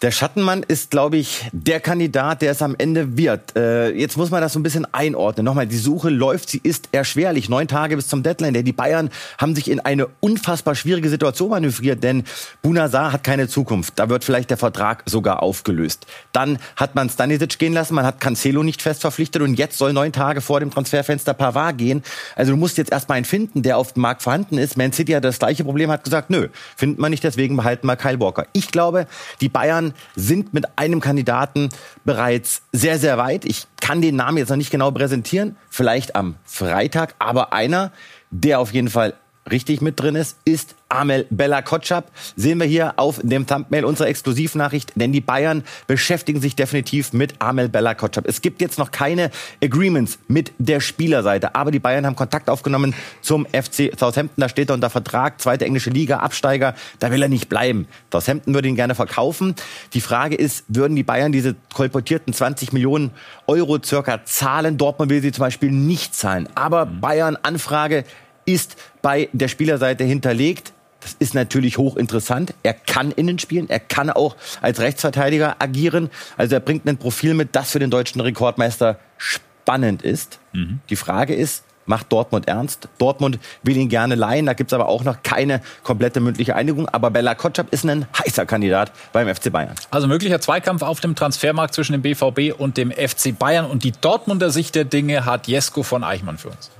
Der 0.02 0.10
Schattenmann 0.10 0.62
ist, 0.62 0.90
glaube 0.90 1.16
ich, 1.16 1.46
der 1.52 1.80
Kandidat, 1.80 2.42
der 2.42 2.50
es 2.52 2.60
am 2.60 2.74
Ende 2.76 3.16
wird. 3.16 3.56
Äh, 3.56 3.92
jetzt 3.92 4.18
muss 4.18 4.30
man 4.30 4.42
das 4.42 4.52
so 4.52 4.58
ein 4.58 4.62
bisschen 4.62 4.86
einordnen. 4.92 5.46
Nochmal, 5.46 5.66
die 5.66 5.78
Suche 5.78 6.10
läuft, 6.10 6.50
sie 6.50 6.60
ist 6.62 6.90
erschwerlich. 6.92 7.48
Neun 7.48 7.66
Tage 7.66 7.96
bis 7.96 8.06
zum 8.06 8.22
Deadline. 8.22 8.62
Die 8.62 8.72
Bayern 8.74 9.08
haben 9.38 9.54
sich 9.54 9.70
in 9.70 9.80
eine 9.80 10.08
unfassbar 10.20 10.74
schwierige 10.74 11.08
Situation 11.08 11.48
manövriert, 11.48 12.04
denn 12.04 12.24
Bunazar 12.60 13.10
hat 13.10 13.24
keine 13.24 13.48
Zukunft. 13.48 13.94
Da 13.96 14.10
wird 14.10 14.22
vielleicht 14.22 14.50
der 14.50 14.58
Vertrag 14.58 15.02
sogar 15.06 15.42
aufgelöst. 15.42 16.06
Dann 16.32 16.58
hat 16.76 16.94
man 16.94 17.08
Stanisic 17.08 17.58
gehen 17.58 17.72
lassen, 17.72 17.94
man 17.94 18.04
hat 18.04 18.20
Cancelo 18.20 18.62
nicht 18.62 18.82
fest 18.82 19.00
verpflichtet 19.00 19.40
und 19.40 19.54
jetzt 19.54 19.78
soll 19.78 19.94
neun 19.94 20.12
Tage 20.12 20.42
vor 20.42 20.60
dem 20.60 20.70
Transferfenster 20.70 21.32
Pavard 21.32 21.78
gehen. 21.78 22.02
Also 22.34 22.52
du 22.52 22.58
musst 22.58 22.76
jetzt 22.76 22.92
erstmal 22.92 23.16
einen 23.16 23.24
finden, 23.24 23.62
der 23.62 23.78
auf 23.78 23.94
dem 23.94 24.02
Markt 24.02 24.22
vorhanden 24.22 24.58
ist. 24.58 24.76
Man 24.76 24.92
City 24.92 25.12
hat 25.12 25.24
das 25.24 25.38
gleiche 25.38 25.64
Problem, 25.64 25.90
hat 25.90 26.04
gesagt, 26.04 26.28
nö, 26.28 26.48
findet 26.76 26.98
man 26.98 27.10
nicht, 27.10 27.24
deswegen 27.24 27.56
behalten 27.56 27.86
wir 27.86 27.96
Kyle 27.96 28.20
Walker. 28.20 28.46
Ich 28.52 28.70
glaube, 28.70 29.06
die 29.40 29.48
Bayern 29.48 29.85
Bayern 29.86 29.94
sind 30.14 30.54
mit 30.54 30.66
einem 30.76 31.00
Kandidaten 31.00 31.68
bereits 32.04 32.62
sehr, 32.72 32.98
sehr 32.98 33.18
weit. 33.18 33.44
Ich 33.44 33.66
kann 33.80 34.00
den 34.00 34.16
Namen 34.16 34.38
jetzt 34.38 34.48
noch 34.48 34.56
nicht 34.56 34.70
genau 34.70 34.90
präsentieren, 34.90 35.56
vielleicht 35.70 36.16
am 36.16 36.36
Freitag, 36.44 37.14
aber 37.18 37.52
einer, 37.52 37.92
der 38.30 38.60
auf 38.60 38.72
jeden 38.72 38.88
Fall 38.88 39.14
richtig 39.50 39.80
mit 39.80 40.00
drin 40.00 40.16
ist, 40.16 40.36
ist 40.44 40.74
Amel 40.88 41.26
Bella 41.30 41.62
Kotschap. 41.62 42.10
Sehen 42.36 42.60
wir 42.60 42.66
hier 42.66 42.94
auf 42.96 43.20
dem 43.22 43.46
Thumbnail 43.46 43.84
unserer 43.84 44.08
Exklusivnachricht, 44.08 44.92
denn 44.94 45.12
die 45.12 45.20
Bayern 45.20 45.64
beschäftigen 45.86 46.40
sich 46.40 46.56
definitiv 46.56 47.12
mit 47.12 47.34
Amel 47.40 47.68
Bella 47.68 47.94
Kotschap. 47.94 48.26
Es 48.26 48.40
gibt 48.40 48.60
jetzt 48.60 48.78
noch 48.78 48.90
keine 48.90 49.30
Agreements 49.62 50.18
mit 50.28 50.52
der 50.58 50.80
Spielerseite, 50.80 51.54
aber 51.54 51.70
die 51.70 51.78
Bayern 51.78 52.06
haben 52.06 52.16
Kontakt 52.16 52.48
aufgenommen 52.48 52.94
zum 53.20 53.46
FC 53.46 53.92
Southampton. 53.98 54.40
Da 54.40 54.48
steht 54.48 54.70
er 54.70 54.74
unter 54.74 54.90
Vertrag, 54.90 55.40
zweite 55.40 55.64
englische 55.64 55.90
Liga, 55.90 56.18
Absteiger. 56.18 56.74
Da 56.98 57.10
will 57.10 57.22
er 57.22 57.28
nicht 57.28 57.48
bleiben. 57.48 57.88
Southampton 58.12 58.54
würde 58.54 58.68
ihn 58.68 58.76
gerne 58.76 58.94
verkaufen. 58.94 59.54
Die 59.92 60.00
Frage 60.00 60.36
ist, 60.36 60.64
würden 60.68 60.96
die 60.96 61.02
Bayern 61.02 61.32
diese 61.32 61.56
kolportierten 61.74 62.32
20 62.32 62.72
Millionen 62.72 63.10
Euro 63.46 63.78
circa 63.82 64.24
zahlen? 64.24 64.78
Dortmund 64.78 65.10
will 65.10 65.22
sie 65.22 65.32
zum 65.32 65.42
Beispiel 65.42 65.70
nicht 65.70 66.14
zahlen. 66.14 66.48
Aber 66.54 66.86
Bayern 66.86 67.36
Anfrage 67.42 68.04
ist 68.46 68.76
bei 69.02 69.28
der 69.32 69.48
Spielerseite 69.48 70.04
hinterlegt. 70.04 70.72
Das 71.00 71.14
ist 71.18 71.34
natürlich 71.34 71.78
hochinteressant. 71.78 72.54
Er 72.62 72.72
kann 72.72 73.12
innen 73.12 73.38
spielen, 73.38 73.68
er 73.68 73.78
kann 73.78 74.10
auch 74.10 74.34
als 74.60 74.80
Rechtsverteidiger 74.80 75.56
agieren. 75.58 76.10
Also 76.36 76.54
er 76.54 76.60
bringt 76.60 76.86
ein 76.86 76.96
Profil 76.96 77.34
mit, 77.34 77.54
das 77.54 77.70
für 77.70 77.78
den 77.78 77.90
deutschen 77.90 78.20
Rekordmeister 78.20 78.98
spannend 79.18 80.02
ist. 80.02 80.40
Mhm. 80.52 80.80
Die 80.88 80.96
Frage 80.96 81.34
ist, 81.34 81.64
macht 81.86 82.12
Dortmund 82.12 82.48
ernst? 82.48 82.88
Dortmund 82.98 83.38
will 83.62 83.76
ihn 83.76 83.88
gerne 83.88 84.14
leihen, 84.14 84.46
da 84.46 84.54
gibt's 84.54 84.72
aber 84.72 84.88
auch 84.88 85.04
noch 85.04 85.22
keine 85.22 85.60
komplette 85.82 86.20
mündliche 86.20 86.56
Einigung. 86.56 86.88
Aber 86.88 87.10
Bella 87.10 87.34
Kotschap 87.34 87.72
ist 87.72 87.84
ein 87.84 88.06
heißer 88.18 88.46
Kandidat 88.46 88.92
beim 89.12 89.32
FC 89.32 89.52
Bayern. 89.52 89.74
Also 89.90 90.08
möglicher 90.08 90.40
Zweikampf 90.40 90.82
auf 90.82 91.00
dem 91.00 91.14
Transfermarkt 91.14 91.74
zwischen 91.74 91.92
dem 91.92 92.02
BVB 92.02 92.58
und 92.58 92.76
dem 92.76 92.90
FC 92.90 93.36
Bayern. 93.38 93.66
Und 93.66 93.84
die 93.84 93.92
Dortmunder 93.92 94.50
Sicht 94.50 94.74
der 94.74 94.84
Dinge 94.84 95.24
hat 95.24 95.46
Jesko 95.46 95.82
von 95.82 96.04
Eichmann 96.04 96.38
für 96.38 96.48
uns. 96.48 96.70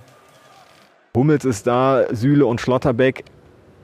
Hummels 1.16 1.46
ist 1.46 1.66
da, 1.66 2.04
Süle 2.12 2.44
und 2.44 2.60
Schlotterbeck 2.60 3.24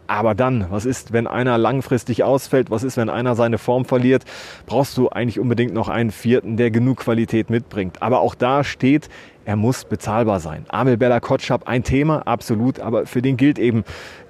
Aber 0.07 0.35
dann, 0.35 0.67
was 0.69 0.85
ist, 0.85 1.15
wenn 1.15 1.27
einer 1.27 1.57
langfristig 1.57 2.25
ausfällt? 2.25 2.71
Was 2.71 2.83
ist, 2.83 2.99
wenn 2.99 3.09
einer 3.09 3.35
seine 3.35 3.57
Form 3.57 3.87
verliert? 3.87 4.25
Brauchst 4.67 4.99
du 4.99 5.09
eigentlich 5.09 5.41
unbedingt 5.41 5.73
noch 5.73 5.89
einen 5.89 6.11
vierten, 6.11 6.59
der 6.59 6.71
genug 6.71 6.99
Qualität 6.99 7.49
mitbringt. 7.49 8.03
Aber 8.03 8.21
auch 8.21 8.35
da 8.35 8.65
steht, 8.65 9.09
er 9.47 9.57
muss 9.57 9.87
bezahlbar 9.87 10.41
sein. 10.41 10.67
Amel 10.69 10.99
Bella 10.99 11.21
Kotschap, 11.21 11.67
ein 11.67 11.85
Thema, 11.85 12.27
absolut, 12.27 12.81
aber 12.81 13.07
für 13.07 13.23
den 13.23 13.39
gilt 13.39 13.59
eben 13.59 13.85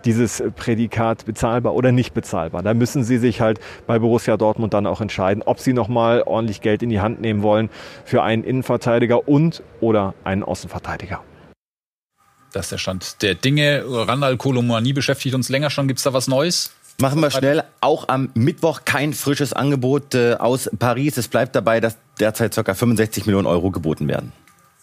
dieses 0.05 0.41
Prädikat 0.55 1.27
bezahlbar 1.27 1.75
oder 1.75 1.91
nicht 1.91 2.15
bezahlbar. 2.15 2.63
Da 2.63 2.73
müssen 2.73 3.03
sie 3.03 3.19
sich 3.19 3.41
halt 3.41 3.59
bei 3.89 3.99
Borussia 3.99 4.37
Dortmund 4.37 4.75
dann 4.75 4.87
auch 4.87 5.01
entscheiden, 5.01 5.43
ob 5.45 5.59
sie 5.59 5.73
nochmal 5.73 6.23
ordentlich 6.23 6.61
Geld 6.61 6.85
in 6.85 6.89
die 6.89 7.01
Hand 7.01 7.21
nehmen 7.21 7.43
wollen 7.43 7.69
für 8.05 8.23
einen 8.23 8.45
Innenverteidiger 8.45 9.27
und 9.27 9.65
oder 9.81 10.15
einen 10.23 10.45
Außenverteidiger. 10.45 11.21
Das 12.53 12.67
ist 12.67 12.73
der 12.73 12.79
Stand 12.79 13.23
der 13.23 13.35
Dinge. 13.35 13.85
Randall 13.87 14.37
Kolomani 14.37 14.93
beschäftigt 14.93 15.35
uns 15.35 15.49
länger 15.49 15.71
schon. 15.71 15.89
Gibt 15.89 15.99
es 15.99 16.05
da 16.05 16.13
was 16.13 16.29
Neues? 16.29 16.71
Machen 17.01 17.21
wir 17.21 17.31
schnell. 17.31 17.65
Auch 17.81 18.09
am 18.09 18.31
Mittwoch 18.35 18.83
kein 18.85 19.15
frisches 19.15 19.53
Angebot 19.53 20.15
äh, 20.15 20.35
aus 20.35 20.71
Paris. 20.79 21.17
Es 21.17 21.29
bleibt 21.29 21.57
dabei, 21.57 21.81
dass 21.81 21.97
derzeit 22.21 22.55
ca. 22.55 22.75
65 22.75 23.27
Millionen 23.27 23.47
Euro 23.47 23.71
geboten 23.71 24.09
werden. 24.09 24.33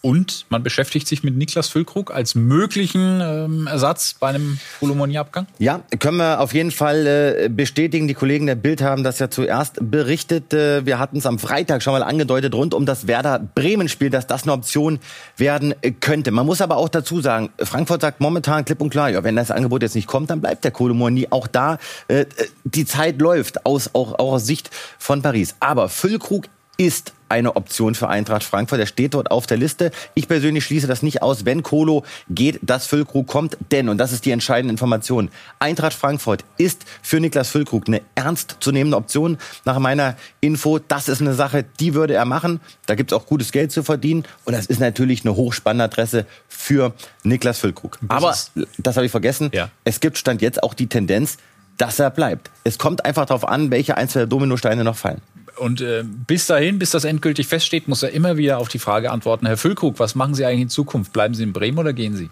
Und 0.02 0.46
man 0.48 0.62
beschäftigt 0.62 1.06
sich 1.06 1.22
mit 1.22 1.36
Niklas 1.36 1.68
Füllkrug 1.68 2.10
als 2.10 2.34
möglichen 2.34 3.20
ähm, 3.20 3.66
Ersatz 3.66 4.14
bei 4.14 4.28
einem 4.28 4.58
Kolomoni-Abgang? 4.78 5.46
Ja, 5.58 5.82
können 5.98 6.16
wir 6.16 6.40
auf 6.40 6.54
jeden 6.54 6.70
Fall 6.70 7.06
äh, 7.06 7.48
bestätigen. 7.50 8.08
Die 8.08 8.14
Kollegen 8.14 8.46
der 8.46 8.54
Bild 8.54 8.80
haben 8.80 9.04
das 9.04 9.18
ja 9.18 9.28
zuerst 9.28 9.76
berichtet. 9.80 10.54
Äh, 10.54 10.86
wir 10.86 10.98
hatten 10.98 11.18
es 11.18 11.26
am 11.26 11.38
Freitag 11.38 11.82
schon 11.82 11.92
mal 11.92 12.02
angedeutet 12.02 12.54
rund 12.54 12.72
um 12.72 12.86
das 12.86 13.06
Werder-Bremen-Spiel, 13.06 14.08
dass 14.08 14.26
das 14.26 14.44
eine 14.44 14.52
Option 14.52 15.00
werden 15.36 15.74
äh, 15.82 15.90
könnte. 15.90 16.30
Man 16.30 16.46
muss 16.46 16.62
aber 16.62 16.78
auch 16.78 16.88
dazu 16.88 17.20
sagen, 17.20 17.50
Frankfurt 17.58 18.00
sagt 18.00 18.20
momentan 18.20 18.64
klipp 18.64 18.80
und 18.80 18.88
klar, 18.88 19.10
ja, 19.10 19.22
wenn 19.22 19.36
das 19.36 19.50
Angebot 19.50 19.82
jetzt 19.82 19.96
nicht 19.96 20.06
kommt, 20.06 20.30
dann 20.30 20.40
bleibt 20.40 20.64
der 20.64 20.70
Kolomoni 20.70 21.26
auch 21.28 21.46
da. 21.46 21.76
Äh, 22.08 22.24
die 22.64 22.86
Zeit 22.86 23.20
läuft 23.20 23.66
aus, 23.66 23.90
auch, 23.94 24.14
auch 24.14 24.32
aus 24.32 24.46
Sicht 24.46 24.70
von 24.98 25.20
Paris. 25.20 25.56
Aber 25.60 25.90
Füllkrug 25.90 26.46
ist 26.80 27.12
eine 27.28 27.56
Option 27.56 27.94
für 27.94 28.08
Eintracht 28.08 28.42
Frankfurt. 28.42 28.80
Er 28.80 28.86
steht 28.86 29.12
dort 29.12 29.30
auf 29.30 29.46
der 29.46 29.58
Liste. 29.58 29.90
Ich 30.14 30.28
persönlich 30.28 30.64
schließe 30.64 30.86
das 30.86 31.02
nicht 31.02 31.20
aus, 31.20 31.44
wenn 31.44 31.62
Kolo 31.62 32.04
geht, 32.30 32.58
dass 32.62 32.86
Füllkrug 32.86 33.26
kommt. 33.26 33.58
Denn, 33.70 33.90
und 33.90 33.98
das 33.98 34.12
ist 34.12 34.24
die 34.24 34.30
entscheidende 34.30 34.72
Information, 34.72 35.30
Eintracht 35.58 35.92
Frankfurt 35.92 36.42
ist 36.56 36.86
für 37.02 37.20
Niklas 37.20 37.50
Füllkrug 37.50 37.86
eine 37.86 38.00
ernstzunehmende 38.14 38.96
Option. 38.96 39.36
Nach 39.66 39.78
meiner 39.78 40.16
Info, 40.40 40.78
das 40.78 41.10
ist 41.10 41.20
eine 41.20 41.34
Sache, 41.34 41.66
die 41.80 41.92
würde 41.92 42.14
er 42.14 42.24
machen. 42.24 42.60
Da 42.86 42.94
gibt 42.94 43.12
es 43.12 43.18
auch 43.18 43.26
gutes 43.26 43.52
Geld 43.52 43.72
zu 43.72 43.82
verdienen. 43.82 44.24
Und 44.46 44.54
das 44.54 44.64
ist 44.64 44.80
natürlich 44.80 45.22
eine 45.26 45.36
hochspannende 45.36 45.84
Adresse 45.84 46.24
für 46.48 46.94
Niklas 47.24 47.58
Füllkrug. 47.58 47.98
Aber, 48.08 48.34
das 48.78 48.96
habe 48.96 49.04
ich 49.04 49.12
vergessen, 49.12 49.50
ja. 49.52 49.68
es 49.84 50.00
gibt 50.00 50.16
Stand 50.16 50.40
jetzt 50.40 50.62
auch 50.62 50.72
die 50.72 50.86
Tendenz, 50.86 51.36
dass 51.76 51.98
er 51.98 52.10
bleibt. 52.10 52.50
Es 52.64 52.78
kommt 52.78 53.04
einfach 53.04 53.26
darauf 53.26 53.46
an, 53.46 53.70
welche 53.70 53.98
einzelnen 53.98 54.30
Dominosteine 54.30 54.82
noch 54.82 54.96
fallen. 54.96 55.20
Und 55.60 55.82
äh, 55.82 56.04
bis 56.04 56.46
dahin, 56.46 56.78
bis 56.78 56.90
das 56.90 57.04
endgültig 57.04 57.46
feststeht, 57.46 57.86
muss 57.86 58.02
er 58.02 58.12
immer 58.12 58.38
wieder 58.38 58.58
auf 58.58 58.68
die 58.68 58.78
Frage 58.78 59.10
antworten, 59.10 59.46
Herr 59.46 59.58
Füllkrug, 59.58 59.98
was 59.98 60.14
machen 60.14 60.34
Sie 60.34 60.46
eigentlich 60.46 60.62
in 60.62 60.68
Zukunft? 60.70 61.12
Bleiben 61.12 61.34
Sie 61.34 61.42
in 61.42 61.52
Bremen 61.52 61.78
oder 61.78 61.92
gehen 61.92 62.16
Sie? 62.16 62.30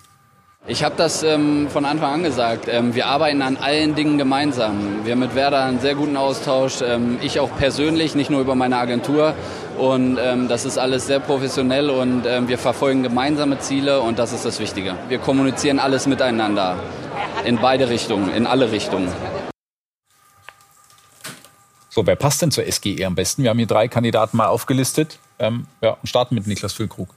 Ich 0.66 0.82
habe 0.82 0.94
das 0.96 1.22
ähm, 1.22 1.68
von 1.68 1.84
Anfang 1.84 2.14
an 2.14 2.22
gesagt. 2.22 2.68
Ähm, 2.70 2.94
wir 2.94 3.06
arbeiten 3.06 3.42
an 3.42 3.56
allen 3.58 3.94
Dingen 3.94 4.16
gemeinsam. 4.16 5.04
Wir 5.04 5.12
haben 5.12 5.20
mit 5.20 5.34
Werder 5.34 5.64
einen 5.64 5.78
sehr 5.78 5.94
guten 5.94 6.16
Austausch. 6.16 6.80
Ähm, 6.82 7.18
ich 7.22 7.38
auch 7.38 7.54
persönlich, 7.56 8.14
nicht 8.14 8.30
nur 8.30 8.40
über 8.40 8.54
meine 8.54 8.78
Agentur. 8.78 9.34
Und 9.76 10.18
ähm, 10.18 10.48
das 10.48 10.64
ist 10.64 10.78
alles 10.78 11.06
sehr 11.06 11.20
professionell 11.20 11.90
und 11.90 12.24
ähm, 12.26 12.48
wir 12.48 12.58
verfolgen 12.58 13.02
gemeinsame 13.02 13.58
Ziele 13.58 14.00
und 14.00 14.18
das 14.18 14.32
ist 14.32 14.44
das 14.44 14.58
Wichtige. 14.58 14.94
Wir 15.08 15.18
kommunizieren 15.18 15.78
alles 15.78 16.06
miteinander. 16.06 16.76
In 17.44 17.58
beide 17.58 17.88
Richtungen, 17.88 18.32
in 18.34 18.46
alle 18.46 18.72
Richtungen. 18.72 19.08
So, 21.98 22.06
wer 22.06 22.14
passt 22.14 22.40
denn 22.42 22.52
zur 22.52 22.62
SGE 22.62 23.04
am 23.06 23.16
besten? 23.16 23.42
Wir 23.42 23.50
haben 23.50 23.58
hier 23.58 23.66
drei 23.66 23.88
Kandidaten 23.88 24.36
mal 24.36 24.46
aufgelistet. 24.46 25.18
Ähm, 25.40 25.66
ja, 25.80 25.96
und 26.00 26.06
starten 26.06 26.36
mit 26.36 26.46
Niklas 26.46 26.72
Füllkrug. 26.72 27.08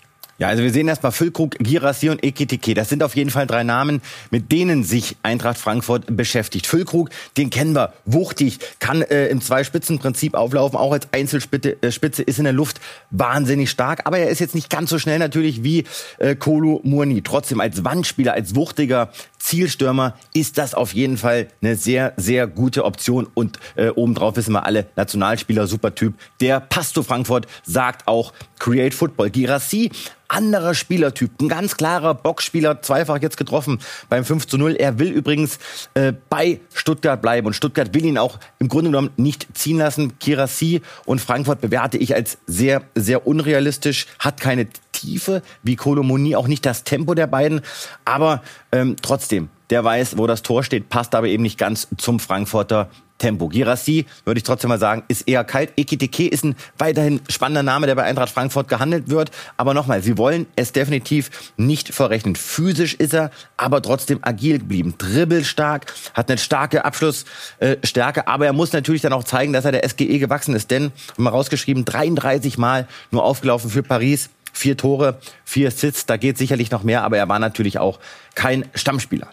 Ja, 0.42 0.48
also 0.48 0.64
wir 0.64 0.72
sehen 0.72 0.88
erstmal 0.88 1.12
Füllkrug, 1.12 1.56
Girassi 1.60 2.10
und 2.10 2.26
Ekitike. 2.26 2.74
Das 2.74 2.90
sind 2.90 3.04
auf 3.04 3.16
jeden 3.16 3.30
Fall 3.30 3.46
drei 3.46 3.62
Namen, 3.62 4.02
mit 4.32 4.52
denen 4.52 4.84
sich 4.84 5.16
Eintracht 5.22 5.60
Frankfurt 5.60 6.18
beschäftigt. 6.18 6.66
Füllkrug, 6.66 7.12
den 7.38 7.52
kennen 7.52 7.76
wir, 7.76 7.94
wuchtig, 8.06 8.58
kann 8.80 9.04
äh, 9.04 9.28
im 9.28 9.40
Zwei-Spitzen-Prinzip 9.40 10.34
auflaufen, 10.34 10.80
auch 10.80 10.94
als 10.94 11.08
Einzelspitze 11.12 11.78
äh, 11.84 12.24
ist 12.26 12.40
in 12.40 12.46
der 12.46 12.54
Luft 12.54 12.82
wahnsinnig 13.12 13.70
stark. 13.70 14.02
Aber 14.06 14.18
er 14.18 14.30
ist 14.30 14.40
jetzt 14.40 14.56
nicht 14.56 14.72
ganz 14.72 14.90
so 14.90 14.98
schnell 14.98 15.20
natürlich 15.20 15.64
wie 15.64 15.84
äh, 16.18 16.36
Kolo 16.36 16.82
Murni. 16.84 17.22
Trotzdem 17.22 17.62
als 17.62 17.84
Wandspieler, 17.84 18.34
als 18.34 18.56
wuchtiger 18.56 19.12
Zielstürmer 19.38 20.16
ist 20.34 20.58
das 20.58 20.74
auf 20.74 20.94
jeden 20.94 21.18
Fall 21.18 21.50
eine 21.62 21.76
sehr, 21.76 22.14
sehr 22.18 22.48
gute 22.48 22.86
Option. 22.86 23.28
Und 23.36 23.60
äh, 23.76 23.90
obendrauf 23.90 24.38
wissen 24.38 24.54
wir 24.54 24.66
alle, 24.66 24.88
Nationalspieler, 24.96 25.68
super 25.68 25.94
Typ. 25.94 26.16
Der 26.40 26.60
passt 26.60 26.96
zu 26.96 27.04
Frankfurt, 27.04 27.46
sagt 27.64 28.08
auch 28.08 28.34
Create 28.58 28.96
Football. 28.96 29.30
Girassi 29.30 29.92
anderer 30.32 30.74
Spielertyp, 30.74 31.32
ein 31.42 31.50
ganz 31.50 31.78
klarer 31.78 32.14
Boxspieler, 32.14 32.82
zweifach 32.82 33.22
jetzt 33.22 33.38
getroffen 33.38 33.80
beim 34.10 34.26
5 34.26 34.48
zu 34.48 34.58
0. 34.58 34.76
Er 34.76 35.00
will 35.00 35.12
übrigens 35.12 35.60
äh, 35.94 36.14
bei 36.30 36.60
Stuttgart 36.74 37.22
bleiben 37.22 37.48
und 37.48 37.54
Stuttgart 37.54 37.94
will 37.94 38.06
ihn 38.06 38.18
auch 38.18 38.40
im 38.60 38.68
Grunde 38.68 38.92
genommen 38.92 39.12
nicht 39.18 39.48
ziehen 39.54 39.78
lassen. 39.78 40.18
Kirassi 40.20 40.82
und 41.06 41.22
Frankfurt 41.22 41.62
bewerte 41.62 41.98
ich 41.98 42.16
als 42.16 42.38
sehr, 42.48 42.82
sehr 42.96 43.28
unrealistisch, 43.28 44.08
hat 44.20 44.40
keine 44.40 44.68
Tiefe, 45.02 45.42
wie 45.64 45.76
Kolomoni 45.76 46.36
auch 46.36 46.48
nicht 46.48 46.66
das 46.66 46.84
Tempo 46.84 47.14
der 47.14 47.28
beiden, 47.28 47.62
aber 48.06 48.42
ähm, 48.72 48.96
trotzdem, 49.02 49.50
der 49.70 49.84
weiß, 49.84 50.18
wo 50.18 50.28
das 50.28 50.42
Tor 50.44 50.64
steht, 50.64 50.90
passt 50.90 51.16
aber 51.16 51.28
eben 51.28 51.44
nicht 51.44 51.58
ganz 51.58 51.88
zum 51.98 52.20
Frankfurter 52.20 52.90
Tempo. 53.22 53.50
Girassi, 53.50 54.08
würde 54.26 54.40
ich 54.40 54.44
trotzdem 54.44 54.70
mal 54.70 54.80
sagen, 54.80 55.04
ist 55.08 55.28
eher 55.28 55.44
kalt. 55.44 55.74
Ekiteke 55.78 56.28
ist 56.28 56.44
ein 56.44 56.56
weiterhin 56.80 57.22
spannender 57.30 57.62
Name, 57.62 57.86
der 57.86 57.94
bei 57.94 58.04
Eintracht 58.04 58.32
Frankfurt 58.32 58.68
gehandelt 58.68 59.10
wird. 59.10 59.30
Aber 59.58 59.76
nochmal, 59.76 60.02
sie 60.02 60.18
wollen 60.18 60.48
es 60.56 60.74
definitiv 60.74 61.54
nicht 61.56 61.94
verrechnen. 61.94 62.36
Physisch 62.36 62.96
ist 62.96 63.14
er, 63.14 63.30
aber 63.58 63.82
trotzdem 63.84 64.20
agil 64.24 64.58
geblieben. 64.58 64.96
Dribbelstark, 64.98 65.94
hat 66.16 66.30
eine 66.30 66.40
starke 66.40 66.84
Abschlussstärke, 66.84 68.28
aber 68.28 68.48
er 68.48 68.54
muss 68.54 68.74
natürlich 68.74 69.04
dann 69.04 69.14
auch 69.14 69.24
zeigen, 69.24 69.54
dass 69.54 69.66
er 69.66 69.72
der 69.72 69.88
SGE 69.88 70.18
gewachsen 70.18 70.56
ist. 70.56 70.72
Denn, 70.72 70.92
haben 71.16 71.24
wir 71.24 71.30
rausgeschrieben, 71.30 71.86
33 71.86 72.58
Mal 72.58 72.88
nur 73.12 73.24
aufgelaufen 73.24 73.70
für 73.70 73.84
Paris. 73.84 74.32
Vier 74.54 74.78
Tore, 74.78 75.20
vier 75.46 75.70
Assists, 75.70 76.06
da 76.06 76.18
geht 76.18 76.38
sicherlich 76.38 76.72
noch 76.72 76.84
mehr, 76.84 77.04
aber 77.04 77.18
er 77.18 77.30
war 77.30 77.40
natürlich 77.40 77.80
auch 77.80 78.00
kein 78.36 78.66
Stammspieler. 78.76 79.28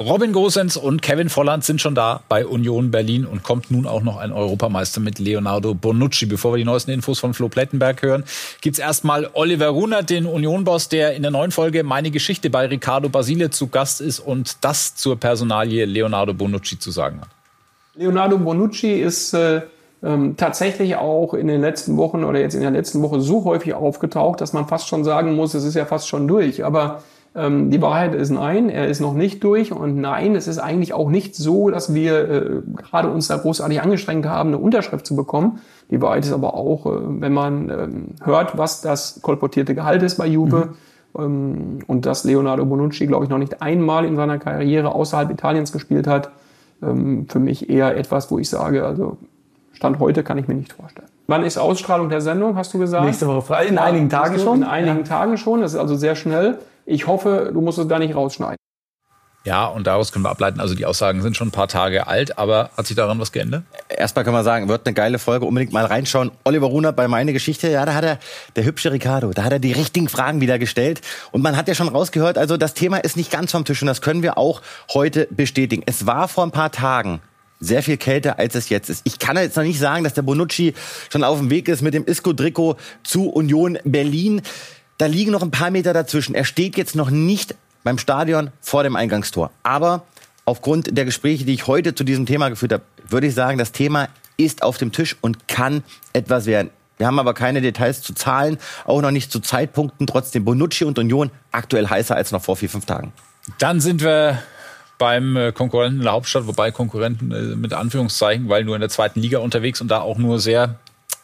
Robin 0.00 0.32
Gosens 0.32 0.78
und 0.78 1.02
Kevin 1.02 1.28
Volland 1.28 1.62
sind 1.62 1.82
schon 1.82 1.94
da 1.94 2.22
bei 2.26 2.46
Union 2.46 2.90
Berlin 2.90 3.26
und 3.26 3.42
kommt 3.42 3.70
nun 3.70 3.86
auch 3.86 4.02
noch 4.02 4.16
ein 4.16 4.32
Europameister 4.32 4.98
mit 4.98 5.18
Leonardo 5.18 5.74
Bonucci. 5.74 6.24
Bevor 6.24 6.54
wir 6.54 6.56
die 6.56 6.64
neuesten 6.64 6.90
Infos 6.90 7.18
von 7.18 7.34
Flo 7.34 7.50
Plettenberg 7.50 8.00
hören, 8.00 8.24
gibt's 8.62 8.78
erstmal 8.78 9.28
Oliver 9.34 9.68
Runert, 9.68 10.08
den 10.08 10.24
Union-Boss, 10.24 10.88
der 10.88 11.12
in 11.12 11.20
der 11.20 11.30
neuen 11.30 11.50
Folge 11.50 11.84
Meine 11.84 12.10
Geschichte 12.10 12.48
bei 12.48 12.64
Riccardo 12.64 13.10
Basile 13.10 13.50
zu 13.50 13.66
Gast 13.66 14.00
ist 14.00 14.20
und 14.20 14.64
das 14.64 14.94
zur 14.94 15.20
Personalie 15.20 15.84
Leonardo 15.84 16.32
Bonucci 16.32 16.78
zu 16.78 16.90
sagen 16.90 17.20
hat. 17.20 17.28
Leonardo 17.94 18.38
Bonucci 18.38 19.02
ist 19.02 19.34
äh, 19.34 19.60
ähm, 20.02 20.36
tatsächlich 20.36 20.96
auch 20.96 21.34
in 21.34 21.46
den 21.46 21.60
letzten 21.60 21.96
Wochen 21.96 22.24
oder 22.24 22.40
jetzt 22.40 22.54
in 22.54 22.62
der 22.62 22.70
letzten 22.70 23.02
Woche 23.02 23.20
so 23.20 23.44
häufig 23.44 23.74
aufgetaucht, 23.74 24.40
dass 24.40 24.52
man 24.52 24.66
fast 24.66 24.88
schon 24.88 25.04
sagen 25.04 25.34
muss, 25.34 25.54
es 25.54 25.64
ist 25.64 25.74
ja 25.74 25.84
fast 25.84 26.08
schon 26.08 26.26
durch. 26.26 26.64
Aber 26.64 27.02
ähm, 27.34 27.70
die 27.70 27.80
Wahrheit 27.80 28.14
ist 28.14 28.30
nein, 28.30 28.70
er 28.70 28.88
ist 28.88 29.00
noch 29.00 29.14
nicht 29.14 29.44
durch 29.44 29.72
und 29.72 30.00
nein, 30.00 30.34
es 30.34 30.48
ist 30.48 30.58
eigentlich 30.58 30.94
auch 30.94 31.10
nicht 31.10 31.36
so, 31.36 31.70
dass 31.70 31.94
wir 31.94 32.28
äh, 32.28 32.62
gerade 32.76 33.08
uns 33.08 33.28
da 33.28 33.36
großartig 33.36 33.80
angestrengt 33.82 34.26
haben, 34.26 34.48
eine 34.48 34.58
Unterschrift 34.58 35.06
zu 35.06 35.14
bekommen. 35.14 35.60
Die 35.90 36.00
Wahrheit 36.00 36.24
ist 36.24 36.32
aber 36.32 36.54
auch, 36.54 36.86
äh, 36.86 36.90
wenn 37.20 37.32
man 37.32 37.70
ähm, 37.70 38.06
hört, 38.24 38.58
was 38.58 38.80
das 38.80 39.20
kolportierte 39.22 39.74
Gehalt 39.74 40.02
ist 40.02 40.16
bei 40.16 40.26
Juve 40.26 40.70
mhm. 41.14 41.22
ähm, 41.22 41.78
und 41.86 42.06
dass 42.06 42.24
Leonardo 42.24 42.64
Bonucci, 42.64 43.06
glaube 43.06 43.26
ich, 43.26 43.30
noch 43.30 43.38
nicht 43.38 43.62
einmal 43.62 44.06
in 44.06 44.16
seiner 44.16 44.38
Karriere 44.38 44.92
außerhalb 44.92 45.30
Italiens 45.30 45.72
gespielt 45.72 46.08
hat, 46.08 46.30
ähm, 46.82 47.26
für 47.28 47.38
mich 47.38 47.70
eher 47.70 47.96
etwas, 47.96 48.30
wo 48.32 48.38
ich 48.38 48.48
sage, 48.48 48.84
also 48.84 49.18
Stand 49.72 49.98
heute 49.98 50.22
kann 50.22 50.38
ich 50.38 50.48
mir 50.48 50.54
nicht 50.54 50.72
vorstellen. 50.72 51.08
Wann 51.26 51.44
ist 51.44 51.58
Ausstrahlung 51.58 52.08
der 52.08 52.20
Sendung, 52.20 52.56
hast 52.56 52.74
du 52.74 52.78
gesagt? 52.78 53.04
Nächste 53.04 53.26
Woche 53.28 53.42
Freitag. 53.42 53.70
In 53.70 53.78
einigen 53.78 54.08
Tagen 54.08 54.38
schon. 54.38 54.58
In 54.58 54.64
einigen 54.64 54.98
ja. 54.98 55.04
Tagen 55.04 55.38
schon. 55.38 55.60
Das 55.60 55.74
ist 55.74 55.78
also 55.78 55.94
sehr 55.94 56.16
schnell. 56.16 56.58
Ich 56.86 57.06
hoffe, 57.06 57.50
du 57.52 57.60
musst 57.60 57.78
es 57.78 57.86
da 57.86 57.98
nicht 57.98 58.16
rausschneiden. 58.16 58.56
Ja, 59.44 59.66
und 59.66 59.86
daraus 59.86 60.12
können 60.12 60.24
wir 60.24 60.30
ableiten, 60.30 60.60
also 60.60 60.74
die 60.74 60.84
Aussagen 60.84 61.22
sind 61.22 61.34
schon 61.34 61.48
ein 61.48 61.50
paar 61.50 61.68
Tage 61.68 62.06
alt, 62.06 62.36
aber 62.36 62.70
hat 62.76 62.86
sich 62.86 62.94
daran 62.94 63.18
was 63.18 63.32
geändert? 63.32 63.62
Erstmal 63.88 64.22
kann 64.22 64.34
man 64.34 64.44
sagen, 64.44 64.68
wird 64.68 64.86
eine 64.86 64.92
geile 64.92 65.18
Folge, 65.18 65.46
unbedingt 65.46 65.72
mal 65.72 65.86
reinschauen. 65.86 66.30
Oliver 66.44 66.66
Runert 66.66 66.94
bei 66.94 67.08
Meine 67.08 67.32
Geschichte, 67.32 67.70
ja, 67.70 67.86
da 67.86 67.94
hat 67.94 68.04
er, 68.04 68.18
der 68.56 68.64
hübsche 68.64 68.92
Ricardo, 68.92 69.30
da 69.30 69.44
hat 69.44 69.52
er 69.52 69.58
die 69.58 69.72
richtigen 69.72 70.10
Fragen 70.10 70.42
wieder 70.42 70.58
gestellt. 70.58 71.00
Und 71.32 71.40
man 71.40 71.56
hat 71.56 71.68
ja 71.68 71.74
schon 71.74 71.88
rausgehört, 71.88 72.36
also 72.36 72.58
das 72.58 72.74
Thema 72.74 72.98
ist 72.98 73.16
nicht 73.16 73.30
ganz 73.30 73.52
vom 73.52 73.64
Tisch 73.64 73.80
und 73.80 73.86
das 73.86 74.02
können 74.02 74.22
wir 74.22 74.36
auch 74.36 74.60
heute 74.92 75.26
bestätigen. 75.30 75.84
Es 75.86 76.06
war 76.06 76.28
vor 76.28 76.44
ein 76.44 76.50
paar 76.50 76.70
Tagen 76.70 77.22
sehr 77.60 77.82
viel 77.82 77.98
kälter, 77.98 78.38
als 78.38 78.54
es 78.54 78.70
jetzt 78.70 78.88
ist. 78.88 79.02
Ich 79.04 79.18
kann 79.18 79.36
jetzt 79.36 79.56
noch 79.56 79.62
nicht 79.62 79.78
sagen, 79.78 80.02
dass 80.02 80.14
der 80.14 80.22
Bonucci 80.22 80.74
schon 81.10 81.22
auf 81.22 81.38
dem 81.38 81.50
Weg 81.50 81.68
ist 81.68 81.82
mit 81.82 81.94
dem 81.94 82.04
Isco-Trikot 82.06 82.76
zu 83.02 83.28
Union 83.28 83.78
Berlin. 83.84 84.42
Da 84.98 85.06
liegen 85.06 85.30
noch 85.30 85.42
ein 85.42 85.50
paar 85.50 85.70
Meter 85.70 85.92
dazwischen. 85.92 86.34
Er 86.34 86.44
steht 86.44 86.76
jetzt 86.76 86.96
noch 86.96 87.10
nicht 87.10 87.54
beim 87.84 87.98
Stadion 87.98 88.50
vor 88.60 88.82
dem 88.82 88.96
Eingangstor. 88.96 89.50
Aber 89.62 90.04
aufgrund 90.44 90.96
der 90.96 91.04
Gespräche, 91.04 91.44
die 91.44 91.54
ich 91.54 91.66
heute 91.66 91.94
zu 91.94 92.04
diesem 92.04 92.26
Thema 92.26 92.48
geführt 92.48 92.72
habe, 92.72 92.82
würde 93.08 93.26
ich 93.26 93.34
sagen, 93.34 93.58
das 93.58 93.72
Thema 93.72 94.08
ist 94.36 94.62
auf 94.62 94.78
dem 94.78 94.92
Tisch 94.92 95.16
und 95.20 95.48
kann 95.48 95.84
etwas 96.12 96.46
werden. 96.46 96.70
Wir 96.96 97.06
haben 97.06 97.18
aber 97.18 97.32
keine 97.32 97.62
Details 97.62 98.02
zu 98.02 98.12
Zahlen, 98.12 98.58
auch 98.84 99.00
noch 99.00 99.10
nicht 99.10 99.32
zu 99.32 99.40
Zeitpunkten. 99.40 100.06
Trotzdem 100.06 100.44
Bonucci 100.44 100.84
und 100.84 100.98
Union 100.98 101.30
aktuell 101.50 101.88
heißer 101.88 102.14
als 102.14 102.30
noch 102.30 102.42
vor 102.42 102.56
vier, 102.56 102.68
fünf 102.68 102.84
Tagen. 102.84 103.12
Dann 103.58 103.80
sind 103.80 104.02
wir 104.02 104.42
beim 105.00 105.34
äh, 105.34 105.50
Konkurrenten 105.50 105.98
in 105.98 106.04
der 106.04 106.12
Hauptstadt, 106.12 106.46
wobei 106.46 106.70
Konkurrenten 106.70 107.32
äh, 107.32 107.56
mit 107.56 107.72
Anführungszeichen, 107.72 108.48
weil 108.48 108.64
nur 108.64 108.76
in 108.76 108.80
der 108.80 108.90
zweiten 108.90 109.18
Liga 109.18 109.38
unterwegs 109.38 109.80
und 109.80 109.88
da 109.88 110.02
auch 110.02 110.18
nur 110.18 110.38
sehr 110.38 110.76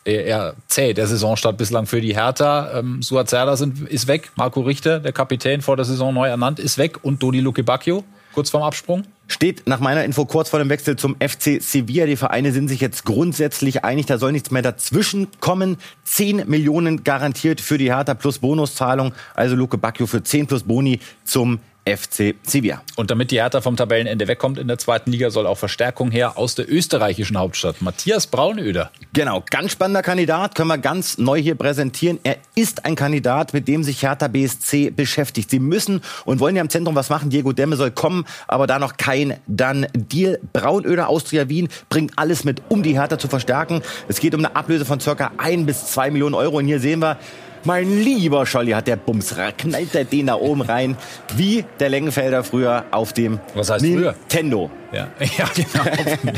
eher 0.05 0.55
zäh 0.69 0.95
der 0.95 1.07
Saisonstart 1.07 1.59
bislang 1.59 1.87
für 1.87 2.01
die 2.01 2.15
Hertha. 2.15 2.79
Ähm, 2.79 3.03
Suat 3.03 3.29
Serdar 3.29 3.57
sind, 3.57 3.87
ist 3.89 4.07
weg. 4.07 4.31
Marco 4.37 4.61
Richter, 4.61 5.01
der 5.01 5.13
Kapitän 5.13 5.61
vor 5.61 5.77
der 5.77 5.85
Saison 5.85 6.15
neu 6.15 6.27
ernannt, 6.27 6.59
ist 6.59 6.79
weg. 6.79 7.01
Und 7.03 7.23
Dodi 7.23 7.41
Luke 7.41 7.63
Bacchio, 7.63 8.05
kurz 8.33 8.51
vorm 8.51 8.63
Absprung. 8.63 9.05
Steht 9.29 9.67
nach 9.67 9.81
meiner 9.81 10.05
Info 10.05 10.25
kurz 10.25 10.49
vor 10.49 10.61
dem 10.61 10.71
Wechsel 10.71 10.97
zum 10.97 11.17
FC 11.17 11.61
Sevilla. 11.61 12.07
Die 12.07 12.17
Vereine 12.17 12.53
sind 12.53 12.69
sich 12.69 12.81
jetzt 12.81 13.05
grundsätzlich 13.05 13.85
einig, 13.85 14.07
da 14.07 14.19
soll 14.19 14.31
nichts 14.31 14.53
mehr 14.53 14.63
dazwischen 14.63 15.27
kommen. 15.41 15.77
10 16.05 16.49
Millionen 16.49 17.03
garantiert 17.03 17.61
für 17.61 17.77
die 17.77 17.93
Hertha 17.93 18.15
plus 18.15 18.39
Bonuszahlung. 18.39 19.13
Also 19.35 19.57
Luke 19.57 19.77
Bacchio 19.77 20.07
für 20.07 20.23
10 20.23 20.47
plus 20.47 20.63
Boni 20.63 21.01
zum 21.25 21.59
FC 21.87 22.35
Sevilla. 22.43 22.83
Und 22.97 23.11
damit 23.11 23.31
die 23.31 23.37
Hertha 23.37 23.61
vom 23.61 23.77
Tabellenende 23.77 24.27
wegkommt 24.27 24.59
in 24.59 24.69
der 24.69 24.79
zweiten 24.79 25.13
Liga, 25.13 25.31
soll 25.31 25.47
auch 25.47 25.57
Verstärkung 25.57 26.11
her 26.11 26.37
aus 26.37 26.55
der 26.55 26.71
österreichischen 26.71 27.39
Hauptstadt. 27.39 27.81
Matthias 27.81 28.27
Braunöder. 28.27 28.91
Genau, 29.13 29.45
ganz 29.51 29.73
spannender 29.73 30.03
Kandidat, 30.03 30.55
können 30.55 30.69
wir 30.69 30.79
ganz 30.79 31.19
neu 31.19 31.41
hier 31.41 31.55
präsentieren. 31.55 32.19
Er 32.25 32.37
ist 32.55 32.85
ein 32.85 32.97
Kandidat, 32.97 33.55
mit 33.55 33.69
dem 33.69 33.85
sich 33.85 34.03
Hertha 34.03 34.29
BSC 34.29 34.91
beschäftigt. 34.91 35.51
Sie 35.51 35.61
müssen 35.61 36.03
und 36.25 36.41
wollen 36.41 36.57
ja 36.57 36.63
im 36.63 36.71
Zentrum 36.71 36.95
was 36.97 37.09
machen. 37.09 37.31
Diego 37.31 37.53
Demme 37.53 37.77
soll 37.77 37.93
kommen, 37.93 38.27
aber 38.49 38.67
da 38.67 38.79
noch 38.79 38.97
kein 38.97 39.39
dann 39.47 39.87
Deal. 39.95 40.41
Braunöder, 40.53 41.09
Austria 41.09 41.49
Wien, 41.49 41.69
bringt 41.89 42.13
alles 42.17 42.45
mit, 42.45 42.63
um 42.69 42.83
die 42.83 42.99
Hertha 42.99 43.19
zu 43.19 43.29
verstärken. 43.29 43.83
Es 44.09 44.21
geht 44.21 44.35
um 44.35 44.45
eine 44.45 44.57
Ablöse 44.57 44.85
von 44.85 45.01
circa 45.01 45.33
ein 45.39 45.67
bis 45.67 45.87
zwei 45.87 46.11
Millionen 46.11 46.35
Euro. 46.35 46.59
Und 46.59 46.67
hier 46.67 46.81
sehen 46.81 47.01
wir, 47.01 47.19
mein 47.67 47.91
lieber 47.91 48.47
Scholli 48.47 48.71
hat 48.71 48.87
der 48.87 48.97
Bumsra, 48.97 49.51
knallt 49.53 49.95
er 49.95 50.05
den 50.05 50.27
da 50.27 50.37
oben 50.37 50.63
rein, 50.63 50.97
wie 51.35 51.65
der 51.81 51.89
Längenfelder 51.89 52.45
früher 52.45 52.85
auf 52.93 53.13
dem 53.13 53.41
Was 53.55 53.71
heißt 53.71 53.85
Nintendo. 53.85 54.71
Ja, 54.93 55.09
ja 55.37 55.47
genau. 55.55 55.85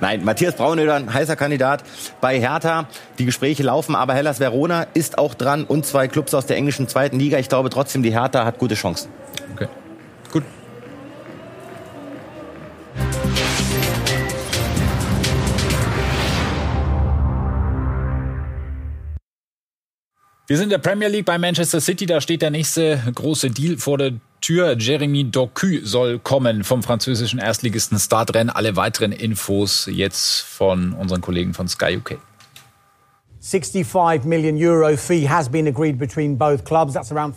Nein, 0.00 0.24
Matthias 0.24 0.54
Braunöder, 0.54 0.94
ein 0.94 1.12
heißer 1.12 1.36
Kandidat 1.36 1.82
bei 2.20 2.38
Hertha. 2.38 2.86
Die 3.18 3.24
Gespräche 3.24 3.64
laufen, 3.64 3.94
aber 3.94 4.14
Hellas 4.14 4.38
Verona 4.38 4.86
ist 4.94 5.18
auch 5.18 5.34
dran 5.34 5.64
und 5.64 5.84
zwei 5.84 6.06
Clubs 6.08 6.32
aus 6.34 6.46
der 6.46 6.56
englischen 6.56 6.88
zweiten 6.88 7.18
Liga. 7.18 7.38
Ich 7.38 7.48
glaube 7.48 7.68
trotzdem, 7.68 8.02
die 8.02 8.12
Hertha 8.12 8.44
hat 8.44 8.58
gute 8.58 8.76
Chancen. 8.76 9.10
Wir 20.48 20.56
sind 20.56 20.66
in 20.66 20.70
der 20.70 20.78
Premier 20.78 21.08
League 21.08 21.24
bei 21.24 21.38
Manchester 21.38 21.80
City. 21.80 22.06
Da 22.06 22.20
steht 22.20 22.40
der 22.40 22.52
nächste 22.52 23.02
große 23.12 23.50
Deal 23.50 23.78
vor 23.78 23.98
der 23.98 24.12
Tür. 24.40 24.76
Jeremy 24.78 25.28
Doku 25.28 25.80
soll 25.82 26.20
kommen 26.20 26.62
vom 26.62 26.84
französischen 26.84 27.40
Erstligisten 27.40 27.98
Startrennen. 27.98 28.50
Alle 28.50 28.76
weiteren 28.76 29.10
Infos 29.10 29.88
jetzt 29.90 30.42
von 30.42 30.92
unseren 30.92 31.20
Kollegen 31.20 31.52
von 31.52 31.66
Sky 31.66 31.96
UK. 31.96 32.18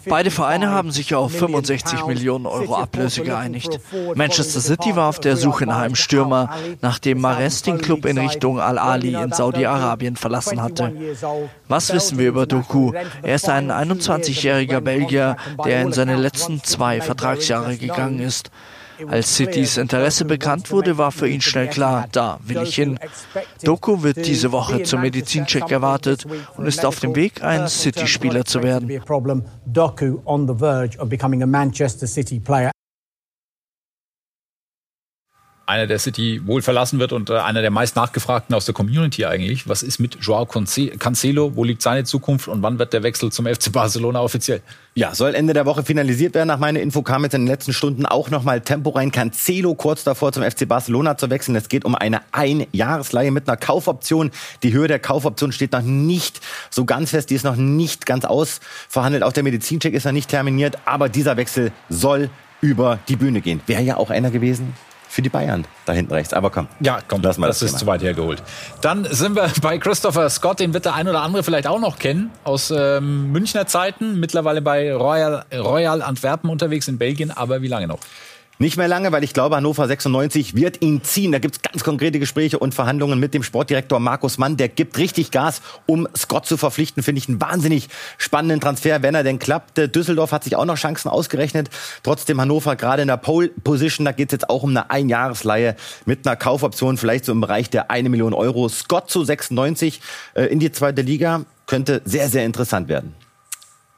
Beide 0.10 0.32
Vereine 0.32 0.72
haben 0.72 0.90
sich 0.90 1.14
auf 1.14 1.32
65 1.32 2.08
Millionen 2.08 2.48
Euro 2.48 2.78
Ablöse 2.78 3.22
geeinigt. 3.22 3.80
Manchester 4.16 4.60
City 4.60 4.96
war 4.96 5.10
auf 5.10 5.20
der 5.20 5.38
Suche 5.38 5.68
nach 5.68 5.78
einem 5.78 5.94
Stürmer, 5.94 6.50
nachdem 6.82 7.22
Mares 7.22 7.62
den 7.62 7.78
Club 7.78 8.06
in 8.06 8.18
Richtung 8.18 8.60
Al-Ali 8.60 9.14
in 9.14 9.32
Saudi-Arabien 9.32 10.16
verlassen 10.16 10.64
hatte. 10.64 10.92
Was 11.68 11.94
wissen 11.94 12.18
wir 12.18 12.30
über 12.30 12.48
Doku? 12.48 12.92
Er 13.22 13.36
ist 13.36 13.48
ein 13.48 13.72
21-jähriger 13.72 14.82
Belgier, 14.82 15.38
der 15.64 15.84
in 15.84 15.94
seine 15.94 16.16
letzten 16.16 16.64
zwei 16.64 17.02
Vertragsjahre 17.02 17.78
gegangen 17.78 18.20
ist. 18.20 18.50
Als 19.08 19.36
Citys 19.36 19.78
Interesse 19.78 20.26
bekannt 20.26 20.72
wurde, 20.72 20.98
war 20.98 21.12
für 21.12 21.28
ihn 21.28 21.42
schnell 21.42 21.68
klar, 21.68 22.08
da 22.12 22.40
will 22.44 22.62
ich 22.64 22.76
hin. 22.76 23.00
Doku 23.64 24.04
wird 24.04 24.26
diese 24.26 24.52
Woche 24.52 24.84
zum 24.84 25.02
Medizincheck 25.02 25.72
erwartet 25.72 26.26
und 26.58 26.66
ist 26.66 26.86
auf 26.86 27.00
dem 27.00 27.16
Weg, 27.16 27.44
ein 27.44 27.68
City-Spieler 27.68 28.46
zu 28.46 28.64
werden. 28.64 28.90
Einer 35.70 35.86
der 35.86 36.00
City 36.00 36.42
wohl 36.46 36.62
verlassen 36.62 37.00
wird 37.00 37.14
und 37.14 37.30
äh, 37.30 37.38
einer 37.38 37.62
der 37.62 37.70
meist 37.70 37.96
nachgefragten 37.96 38.56
aus 38.56 38.66
der 38.66 38.74
Community 38.74 39.26
eigentlich. 39.26 39.70
Was 39.70 39.84
ist 39.84 40.00
mit 40.00 40.18
Joao 40.20 40.46
Cancelo? 40.48 41.56
Wo 41.56 41.64
liegt 41.64 41.84
seine 41.84 42.04
Zukunft 42.06 42.48
und 42.48 42.64
wann 42.64 42.80
wird 42.80 42.92
der 42.92 43.04
Wechsel 43.04 43.32
zum 43.32 43.46
FC 43.46 43.72
Barcelona 43.72 44.20
offiziell? 44.22 44.62
Ja, 44.96 45.14
soll 45.14 45.36
Ende 45.36 45.54
der 45.54 45.68
Woche 45.68 45.84
finalisiert 45.84 46.34
werden. 46.34 46.48
Nach 46.48 46.58
meiner 46.58 46.80
Info 46.80 47.04
kam 47.04 47.24
jetzt 47.24 47.36
in 47.36 47.42
den 47.42 47.48
letzten 47.48 47.72
Stunden 47.72 48.08
auch 48.08 48.32
nochmal 48.32 48.62
Tempo 48.62 48.90
rein. 48.90 49.12
Cancelo 49.12 49.76
kurz 49.76 50.04
davor 50.04 50.32
zum 50.32 50.44
FC 50.44 50.68
Barcelona 50.68 51.18
zu 51.18 51.30
wechseln. 51.30 51.56
Es 51.56 51.70
geht 51.70 51.86
um 51.86 51.94
eine 51.94 52.22
Einjahresleihe 52.32 53.30
mit 53.30 53.48
einer 53.48 53.56
Kaufoption. 53.56 54.32
Die 54.64 54.74
Höhe 54.74 54.88
der 54.88 55.00
Kaufoption 55.00 55.52
steht 55.52 55.74
noch 55.74 55.84
nicht 55.84 56.42
so 56.72 56.84
ganz 56.84 57.12
fest. 57.12 57.30
Die 57.30 57.36
ist 57.36 57.46
noch 57.46 57.56
nicht 57.56 58.08
ganz 58.08 58.26
ausverhandelt. 58.26 59.24
Auch 59.24 59.34
der 59.34 59.44
Medizincheck 59.44 59.94
ist 59.94 60.06
noch 60.06 60.12
nicht 60.14 60.32
terminiert. 60.32 60.80
Aber 60.86 61.10
dieser 61.10 61.38
Wechsel 61.38 61.72
soll 61.90 62.32
über 62.60 62.98
die 63.08 63.16
Bühne 63.16 63.42
gehen. 63.42 63.62
Wäre 63.68 63.84
ja 63.84 63.98
auch 63.98 64.10
einer 64.10 64.32
gewesen, 64.32 64.74
für 65.10 65.24
die 65.24 65.30
Bayern 65.30 65.66
da 65.86 65.94
hinten 65.94 66.14
rechts. 66.14 66.34
Aber 66.34 66.52
komm. 66.52 66.68
Ja, 66.80 67.00
komm, 67.06 67.22
lass 67.24 67.38
mal 67.40 67.48
das, 67.48 67.60
das 67.60 67.72
ist 67.72 67.80
zu 67.80 67.88
weit 67.88 68.04
hergeholt. 68.04 68.42
Dann 68.82 69.06
sind 69.06 69.36
wir 69.36 69.52
bei 69.62 69.80
Christopher 69.80 70.30
Scott, 70.30 70.60
den 70.60 70.74
wird 70.74 70.86
der 70.86 70.94
ein 70.94 71.08
oder 71.08 71.22
andere 71.22 71.44
vielleicht 71.44 71.68
auch 71.68 71.80
noch 71.80 71.98
kennen, 71.98 72.30
aus 72.44 72.72
ähm, 72.72 73.32
Münchner 73.32 73.66
Zeiten, 73.66 74.20
mittlerweile 74.20 74.62
bei 74.62 74.94
Royal, 74.94 75.46
Royal 75.52 76.04
Antwerpen 76.04 76.50
unterwegs 76.50 76.88
in 76.88 77.00
Belgien, 77.00 77.32
aber 77.32 77.64
wie 77.64 77.68
lange 77.68 77.88
noch? 77.88 78.00
Nicht 78.62 78.76
mehr 78.76 78.90
lange, 78.90 79.14
weil 79.14 79.24
ich 79.24 79.34
glaube, 79.34 79.56
Hannover 79.56 79.88
96 79.88 80.54
wird 80.54 80.82
ihn 80.82 81.02
ziehen. 81.02 81.32
Da 81.32 81.40
gibt's 81.40 81.62
ganz 81.62 81.82
konkrete 81.86 82.20
Gespräche 82.20 82.60
und 82.60 82.76
Verhandlungen 82.76 83.18
mit 83.18 83.34
dem 83.34 83.42
Sportdirektor 83.42 84.02
Markus 84.02 84.38
Mann. 84.38 84.58
Der 84.58 84.68
gibt 84.68 84.98
richtig 84.98 85.32
Gas, 85.32 85.62
um 85.86 86.10
Scott 86.14 86.46
zu 86.46 86.58
verpflichten. 86.58 87.02
Finde 87.02 87.20
ich 87.20 87.30
einen 87.30 87.40
wahnsinnig 87.40 87.88
spannenden 88.18 88.60
Transfer, 88.60 89.02
wenn 89.02 89.16
er 89.16 89.24
denn 89.24 89.40
klappt. 89.40 89.80
Äh, 89.80 89.88
Düsseldorf 89.88 90.34
hat 90.34 90.44
sich 90.44 90.58
auch 90.58 90.66
noch 90.66 90.76
Chancen 90.76 91.08
ausgerechnet. 91.08 91.70
Trotzdem 92.04 92.42
Hannover 92.42 92.76
gerade 92.76 93.02
in 93.02 93.08
der 93.08 93.16
Pole 93.16 93.48
Position. 93.48 94.04
Da 94.04 94.12
geht's 94.12 94.34
jetzt 94.34 94.50
auch 94.50 94.64
um 94.64 94.72
eine 94.72 94.90
Einjahresleihe 94.90 95.78
mit 96.06 96.28
einer 96.28 96.36
Kaufoption, 96.36 96.98
vielleicht 96.98 97.24
so 97.24 97.32
im 97.32 97.40
Bereich 97.40 97.70
der 97.70 97.90
eine 97.90 98.10
Million 98.10 98.34
Euro. 98.34 98.68
Scott 98.68 99.10
zu 99.10 99.24
96 99.24 100.02
äh, 100.34 100.44
in 100.48 100.60
die 100.60 100.74
zweite 100.74 101.02
Liga 101.02 101.46
könnte 101.66 102.02
sehr, 102.04 102.28
sehr 102.28 102.44
interessant 102.44 102.90
werden. 102.90 103.16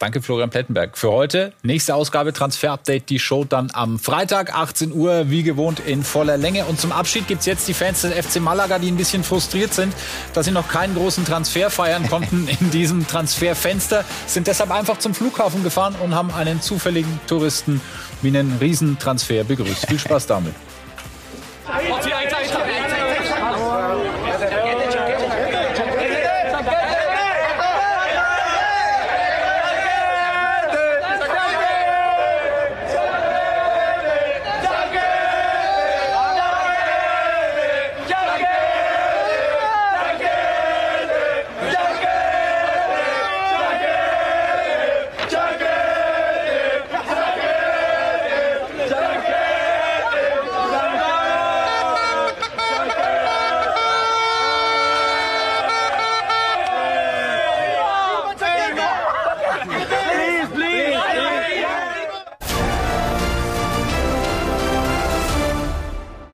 Danke, 0.01 0.19
Florian 0.23 0.49
Plettenberg. 0.49 0.97
Für 0.97 1.11
heute, 1.11 1.53
nächste 1.61 1.93
Ausgabe 1.93 2.33
Transfer 2.33 2.71
Update, 2.71 3.11
die 3.11 3.19
Show 3.19 3.43
dann 3.43 3.69
am 3.71 3.99
Freitag, 3.99 4.51
18 4.51 4.91
Uhr, 4.93 5.29
wie 5.29 5.43
gewohnt 5.43 5.79
in 5.79 6.03
voller 6.03 6.37
Länge. 6.37 6.65
Und 6.65 6.79
zum 6.79 6.91
Abschied 6.91 7.27
gibt's 7.27 7.45
jetzt 7.45 7.67
die 7.67 7.75
Fans 7.75 8.01
des 8.01 8.11
FC 8.11 8.41
Malaga, 8.41 8.79
die 8.79 8.89
ein 8.89 8.97
bisschen 8.97 9.23
frustriert 9.23 9.75
sind, 9.75 9.93
dass 10.33 10.47
sie 10.47 10.51
noch 10.51 10.67
keinen 10.67 10.95
großen 10.95 11.23
Transfer 11.23 11.69
feiern 11.69 12.09
konnten 12.09 12.47
in 12.59 12.71
diesem 12.71 13.05
Transferfenster, 13.05 14.03
sind 14.25 14.47
deshalb 14.47 14.71
einfach 14.71 14.97
zum 14.97 15.13
Flughafen 15.13 15.63
gefahren 15.63 15.93
und 16.03 16.15
haben 16.15 16.31
einen 16.31 16.63
zufälligen 16.63 17.19
Touristen 17.27 17.79
wie 18.23 18.29
einen 18.29 18.57
Riesentransfer 18.59 19.43
begrüßt. 19.43 19.85
Viel 19.85 19.99
Spaß 19.99 20.25
damit. 20.25 20.55